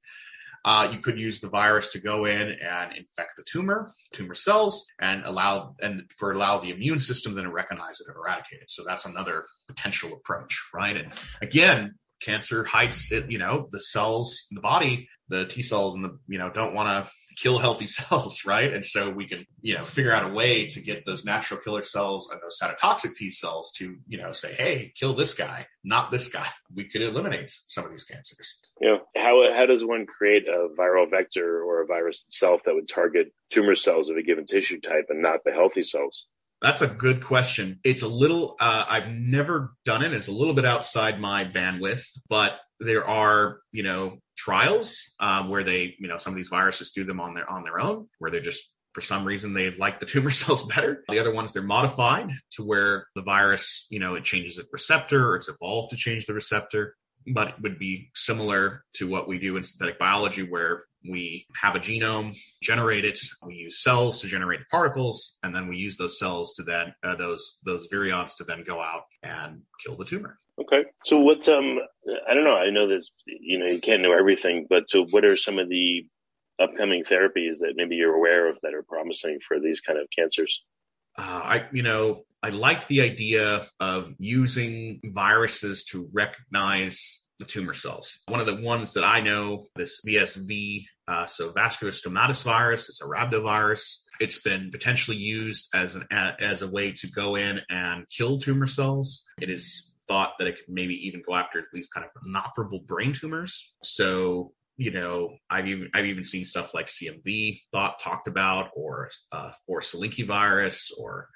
Uh, 0.66 0.90
you 0.92 0.98
could 0.98 1.20
use 1.20 1.40
the 1.40 1.50
virus 1.50 1.92
to 1.92 2.00
go 2.00 2.26
in 2.26 2.58
and 2.60 2.98
infect 2.98 3.34
the 3.38 3.44
tumor, 3.48 3.94
tumor 4.12 4.34
cells, 4.34 4.88
and 5.00 5.22
allow 5.24 5.76
and 5.84 6.10
for 6.18 6.32
allow 6.32 6.58
the 6.58 6.72
immune 6.72 6.98
system 6.98 7.36
then 7.36 7.44
to 7.44 7.52
recognize 7.52 8.00
it 8.00 8.08
and 8.08 8.16
eradicate 8.16 8.64
it. 8.64 8.72
So 8.72 8.84
that's 8.84 9.06
another 9.06 9.46
potential 9.68 10.14
approach, 10.14 10.64
right? 10.74 10.98
And 10.98 11.14
again, 11.44 11.94
cancer 12.24 12.64
hides 12.64 13.12
it, 13.12 13.30
you 13.30 13.38
know, 13.38 13.70
the 13.72 13.80
cells 13.80 14.48
in 14.50 14.56
the 14.56 14.62
body, 14.62 15.08
the 15.30 15.46
T 15.46 15.62
cells 15.62 15.94
and 15.94 16.04
the, 16.04 16.18
you 16.28 16.40
know, 16.40 16.50
don't 16.50 16.74
want 16.74 16.88
to 16.88 17.12
kill 17.38 17.60
healthy 17.60 17.88
cells, 17.88 18.44
right? 18.46 18.74
And 18.74 18.84
so 18.84 19.10
we 19.10 19.26
can, 19.26 19.46
you 19.62 19.76
know, 19.76 19.86
figure 19.86 20.12
out 20.12 20.30
a 20.30 20.34
way 20.34 20.68
to 20.68 20.82
get 20.82 21.06
those 21.06 21.24
natural 21.24 21.60
killer 21.60 21.84
cells 21.84 22.30
and 22.32 22.42
those 22.42 22.60
cytotoxic 22.62 23.16
T 23.16 23.30
cells 23.30 23.72
to, 23.78 23.98
you 24.08 24.18
know, 24.18 24.32
say, 24.32 24.54
hey, 24.54 24.92
kill 24.96 25.14
this 25.14 25.34
guy, 25.34 25.68
not 25.84 26.12
this 26.12 26.28
guy. 26.28 26.48
We 26.74 26.84
could 26.84 27.02
eliminate 27.02 27.52
some 27.68 27.86
of 27.86 27.92
these 27.92 28.04
cancers. 28.04 28.60
Yeah. 28.80 28.98
How, 29.16 29.44
how 29.52 29.66
does 29.66 29.84
one 29.84 30.06
create 30.06 30.48
a 30.48 30.68
viral 30.78 31.10
vector 31.10 31.64
or 31.64 31.82
a 31.82 31.88
virus 31.88 32.24
itself 32.28 32.62
that 32.66 32.76
would 32.76 32.88
target 32.88 33.34
tumor 33.50 33.76
cells 33.76 34.10
of 34.10 34.18
a 34.18 34.22
given 34.22 34.46
tissue 34.46 34.80
type 34.80 35.06
and 35.10 35.24
not 35.24 35.40
the 35.44 35.52
healthy 35.52 35.84
cells? 35.84 36.28
That's 36.62 36.82
a 36.82 36.88
good 36.88 37.24
question. 37.24 37.80
It's 37.84 38.04
a 38.04 38.08
little, 38.08 38.58
uh, 38.60 38.86
I've 38.88 39.10
never 39.10 39.74
done 39.86 40.04
it. 40.04 40.14
It's 40.14 40.28
a 40.28 40.32
little 40.32 40.54
bit 40.54 40.66
outside 40.66 41.20
my 41.20 41.46
bandwidth, 41.46 42.06
but 42.30 42.60
there 42.80 43.08
are, 43.08 43.60
you 43.72 43.84
know, 43.84 44.20
trials 44.38 45.14
um, 45.20 45.50
where 45.50 45.64
they, 45.64 45.96
you 46.00 46.08
know, 46.08 46.18
some 46.18 46.34
of 46.34 46.38
these 46.38 46.48
viruses 46.48 46.92
do 46.92 47.04
them 47.04 47.20
on 47.20 47.34
their 47.34 47.50
on 47.50 47.64
their 47.64 47.80
own, 47.80 48.08
where 48.20 48.32
they're 48.32 48.40
just 48.42 48.74
for 48.94 49.02
some 49.02 49.26
reason 49.26 49.54
they 49.54 49.70
like 49.72 50.00
the 50.00 50.06
tumor 50.06 50.30
cells 50.32 50.66
better. 50.66 51.04
The 51.10 51.20
other 51.20 51.34
ones 51.34 51.54
they're 51.54 51.64
modified 51.64 52.32
to 52.54 52.64
where 52.64 53.08
the 53.16 53.22
virus, 53.22 53.86
you 53.90 54.00
know, 54.00 54.16
it 54.16 54.24
changes 54.24 54.58
its 54.58 54.70
receptor 54.72 55.32
or 55.32 55.36
it's 55.36 55.50
evolved 55.50 55.92
to 55.92 55.98
change 55.98 56.26
the 56.26 56.34
receptor, 56.34 56.96
but 57.34 57.50
it 57.50 57.56
would 57.62 57.80
be 57.80 58.10
similar 58.16 58.84
to 58.94 59.08
what 59.08 59.28
we 59.28 59.40
do 59.40 59.58
in 59.58 59.64
synthetic 59.64 60.00
biology, 60.00 60.44
where 60.44 60.86
we 61.08 61.46
have 61.56 61.76
a 61.76 61.80
genome, 61.80 62.36
generate 62.62 63.06
it, 63.06 63.20
we 63.46 63.56
use 63.56 63.84
cells 63.84 64.22
to 64.22 64.28
generate 64.28 64.60
the 64.62 64.66
particles, 64.72 65.38
and 65.44 65.56
then 65.56 65.68
we 65.68 65.78
use 65.78 65.98
those 65.98 66.20
cells 66.20 66.54
to 66.56 66.64
then 66.64 66.94
uh, 67.04 67.16
those 67.16 67.60
those 67.64 67.88
virions 67.90 68.36
to 68.38 68.44
then 68.44 68.64
go 68.64 68.82
out 68.82 69.04
and 69.24 69.62
kill 69.86 69.96
the 69.96 70.06
tumor. 70.06 70.40
Okay. 70.60 70.86
So 71.06 71.20
what 71.20 71.48
um 71.50 71.80
I 72.08 72.34
don't 72.34 72.44
know, 72.44 72.56
I 72.56 72.70
know 72.70 72.88
this 72.88 73.12
you 73.26 73.60
know, 73.60 73.68
you 73.68 73.80
can't 73.80 74.02
know 74.02 74.14
everything, 74.18 74.68
but 74.70 74.90
so 74.90 75.06
what 75.06 75.26
are 75.26 75.38
some 75.38 75.60
of 75.60 75.70
the 75.70 76.06
upcoming 76.60 77.04
therapies 77.04 77.60
that 77.60 77.74
maybe 77.76 77.96
you're 77.96 78.16
aware 78.16 78.50
of 78.50 78.58
that 78.64 78.74
are 78.74 78.84
promising 78.84 79.40
for 79.48 79.60
these 79.60 79.82
kind 79.82 80.00
of 80.00 80.08
cancers? 80.18 80.64
Uh, 81.18 81.42
I 81.44 81.68
you 81.72 81.84
know, 81.84 82.24
I 82.44 82.50
like 82.50 82.88
the 82.88 83.02
idea 83.02 83.68
of 83.80 84.14
using 84.20 85.02
viruses 85.04 85.86
to 85.86 86.10
recognize 86.14 87.26
the 87.40 87.46
tumor 87.46 87.74
cells. 87.74 88.20
One 88.28 88.40
of 88.40 88.46
the 88.46 88.62
ones 88.62 88.94
that 88.94 89.04
I 89.04 89.22
know, 89.22 89.68
this 89.76 90.02
VSV, 90.06 90.86
uh, 91.08 91.26
so 91.26 91.52
vascular 91.52 91.94
stomatis 91.94 92.44
virus, 92.44 92.90
it's 92.90 93.02
a 93.02 93.06
rhabdovirus. 93.06 94.04
It's 94.20 94.42
been 94.42 94.72
potentially 94.72 95.18
used 95.18 95.70
as 95.74 95.96
an 95.96 96.08
as 96.12 96.62
a 96.62 96.68
way 96.68 96.92
to 96.94 97.08
go 97.12 97.36
in 97.36 97.62
and 97.70 98.06
kill 98.10 98.40
tumor 98.40 98.68
cells. 98.68 99.26
It 99.40 99.50
is 99.50 99.94
thought 100.08 100.34
that 100.40 100.48
it 100.48 100.58
could 100.58 100.74
maybe 100.74 100.96
even 101.08 101.22
go 101.28 101.36
after 101.36 101.64
these 101.74 101.88
kind 101.88 102.06
of 102.06 102.12
inoperable 102.26 102.80
brain 102.80 103.14
tumors. 103.14 103.74
So 103.84 104.54
you 104.78 104.92
know, 104.92 105.38
I've 105.50 105.68
even 105.68 105.90
I've 105.94 106.06
even 106.06 106.24
seen 106.24 106.46
stuff 106.46 106.74
like 106.74 106.86
CMV 106.86 107.62
thought 107.72 108.00
talked 108.00 108.28
about, 108.28 108.70
or 108.76 109.10
uh, 109.32 109.52
for 109.66 109.82
Salinki 109.82 110.26
virus, 110.26 110.92
or 110.98 111.30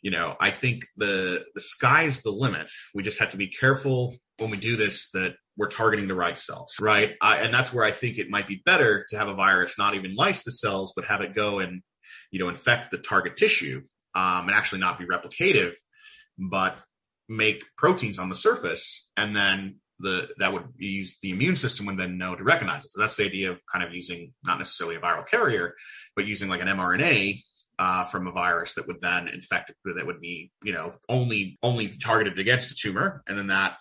you 0.00 0.10
know, 0.10 0.34
I 0.40 0.50
think 0.50 0.86
the 0.96 1.44
the 1.54 1.60
sky's 1.60 2.22
the 2.22 2.30
limit. 2.30 2.70
We 2.94 3.02
just 3.02 3.20
have 3.20 3.30
to 3.32 3.36
be 3.36 3.48
careful 3.48 4.16
when 4.38 4.50
we 4.50 4.56
do 4.56 4.76
this 4.76 5.10
that 5.10 5.34
we're 5.58 5.68
targeting 5.68 6.08
the 6.08 6.14
right 6.14 6.36
cells, 6.36 6.76
right? 6.80 7.12
I, 7.20 7.38
and 7.38 7.52
that's 7.52 7.74
where 7.74 7.84
I 7.84 7.90
think 7.90 8.16
it 8.16 8.30
might 8.30 8.48
be 8.48 8.62
better 8.64 9.04
to 9.10 9.18
have 9.18 9.28
a 9.28 9.34
virus 9.34 9.78
not 9.78 9.94
even 9.94 10.14
lyse 10.14 10.42
the 10.42 10.50
cells, 10.50 10.94
but 10.96 11.04
have 11.04 11.20
it 11.20 11.34
go 11.34 11.58
and 11.58 11.82
you 12.30 12.38
know 12.38 12.48
infect 12.48 12.90
the 12.90 12.98
target 12.98 13.36
tissue 13.36 13.82
um, 14.14 14.48
and 14.48 14.52
actually 14.52 14.80
not 14.80 14.98
be 14.98 15.04
replicative, 15.04 15.74
but 16.38 16.78
make 17.32 17.64
proteins 17.76 18.18
on 18.18 18.28
the 18.28 18.34
surface, 18.34 19.10
and 19.16 19.34
then 19.34 19.76
the 19.98 20.28
that 20.38 20.52
would 20.52 20.64
use 20.76 21.18
the 21.22 21.30
immune 21.30 21.56
system 21.56 21.86
would 21.86 21.98
then 21.98 22.18
know 22.18 22.34
to 22.34 22.44
recognize 22.44 22.84
it. 22.84 22.92
So 22.92 23.00
that's 23.00 23.16
the 23.16 23.24
idea 23.24 23.52
of 23.52 23.58
kind 23.72 23.84
of 23.84 23.94
using 23.94 24.32
not 24.44 24.58
necessarily 24.58 24.96
a 24.96 25.00
viral 25.00 25.26
carrier, 25.26 25.74
but 26.14 26.26
using 26.26 26.48
like 26.48 26.60
an 26.60 26.68
mRNA 26.68 27.40
uh, 27.78 28.04
from 28.04 28.26
a 28.26 28.32
virus 28.32 28.74
that 28.74 28.86
would 28.86 29.00
then 29.00 29.28
infect 29.28 29.72
that 29.84 30.06
would 30.06 30.20
be 30.20 30.50
you 30.62 30.72
know 30.72 30.94
only 31.08 31.58
only 31.62 31.88
targeted 31.88 32.38
against 32.38 32.70
a 32.70 32.74
tumor, 32.74 33.22
and 33.26 33.38
then 33.38 33.46
that 33.48 33.76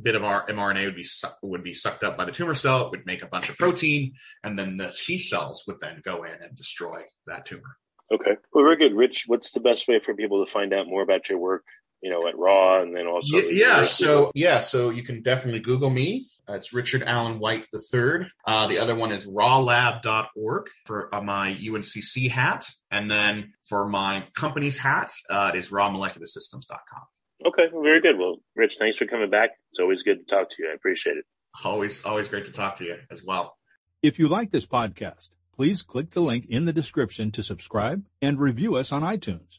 bit 0.00 0.14
of 0.14 0.24
our 0.24 0.46
mRNA 0.46 0.86
would 0.86 0.96
be 0.96 1.06
would 1.42 1.64
be 1.64 1.74
sucked 1.74 2.04
up 2.04 2.16
by 2.16 2.24
the 2.24 2.32
tumor 2.32 2.54
cell. 2.54 2.86
It 2.86 2.90
would 2.90 3.06
make 3.06 3.22
a 3.22 3.26
bunch 3.26 3.48
of 3.48 3.58
protein, 3.58 4.14
and 4.44 4.58
then 4.58 4.76
the 4.76 4.94
T 4.94 5.18
cells 5.18 5.64
would 5.66 5.80
then 5.80 6.00
go 6.04 6.22
in 6.22 6.34
and 6.42 6.56
destroy 6.56 7.02
that 7.26 7.46
tumor. 7.46 7.76
Okay, 8.12 8.36
well, 8.52 8.64
very 8.64 8.76
good, 8.76 8.94
Rich. 8.94 9.24
What's 9.26 9.52
the 9.52 9.60
best 9.60 9.88
way 9.88 9.98
for 9.98 10.14
people 10.14 10.44
to 10.44 10.50
find 10.50 10.74
out 10.74 10.86
more 10.86 11.02
about 11.02 11.30
your 11.30 11.38
work? 11.38 11.64
You 12.02 12.10
know, 12.10 12.26
at 12.26 12.36
Raw, 12.36 12.82
and 12.82 12.96
then 12.96 13.06
also 13.06 13.38
yeah. 13.38 13.76
yeah 13.78 13.82
so 13.82 14.32
yeah, 14.34 14.58
so 14.58 14.90
you 14.90 15.04
can 15.04 15.22
definitely 15.22 15.60
Google 15.60 15.90
me. 15.90 16.26
Uh, 16.48 16.54
it's 16.54 16.72
Richard 16.72 17.02
Allen 17.04 17.38
White 17.38 17.66
the 17.72 17.78
third. 17.78 18.28
Uh, 18.46 18.66
the 18.66 18.78
other 18.78 18.94
one 18.96 19.12
is 19.12 19.26
rawlab.org 19.26 20.66
for 20.86 21.14
uh, 21.14 21.22
my 21.22 21.54
UNCC 21.54 22.30
hat. 22.30 22.66
And 22.90 23.10
then 23.10 23.52
for 23.64 23.86
my 23.88 24.24
company's 24.34 24.78
hat, 24.78 25.12
uh, 25.30 25.52
it 25.54 25.58
is 25.58 25.70
rawmolecularsystems.com. 25.70 27.02
Okay, 27.46 27.68
very 27.72 28.00
good. 28.00 28.18
Well, 28.18 28.36
Rich, 28.56 28.76
thanks 28.78 28.98
for 28.98 29.06
coming 29.06 29.30
back. 29.30 29.50
It's 29.70 29.80
always 29.80 30.02
good 30.02 30.26
to 30.26 30.34
talk 30.34 30.50
to 30.50 30.62
you. 30.62 30.70
I 30.70 30.74
appreciate 30.74 31.16
it. 31.16 31.24
Always, 31.64 32.04
always 32.04 32.28
great 32.28 32.46
to 32.46 32.52
talk 32.52 32.76
to 32.76 32.84
you 32.84 32.96
as 33.10 33.24
well. 33.24 33.56
If 34.02 34.18
you 34.18 34.28
like 34.28 34.50
this 34.50 34.66
podcast, 34.66 35.30
please 35.54 35.82
click 35.82 36.10
the 36.10 36.20
link 36.20 36.46
in 36.48 36.64
the 36.64 36.72
description 36.72 37.30
to 37.32 37.42
subscribe 37.42 38.04
and 38.20 38.38
review 38.38 38.74
us 38.76 38.90
on 38.90 39.02
iTunes. 39.02 39.58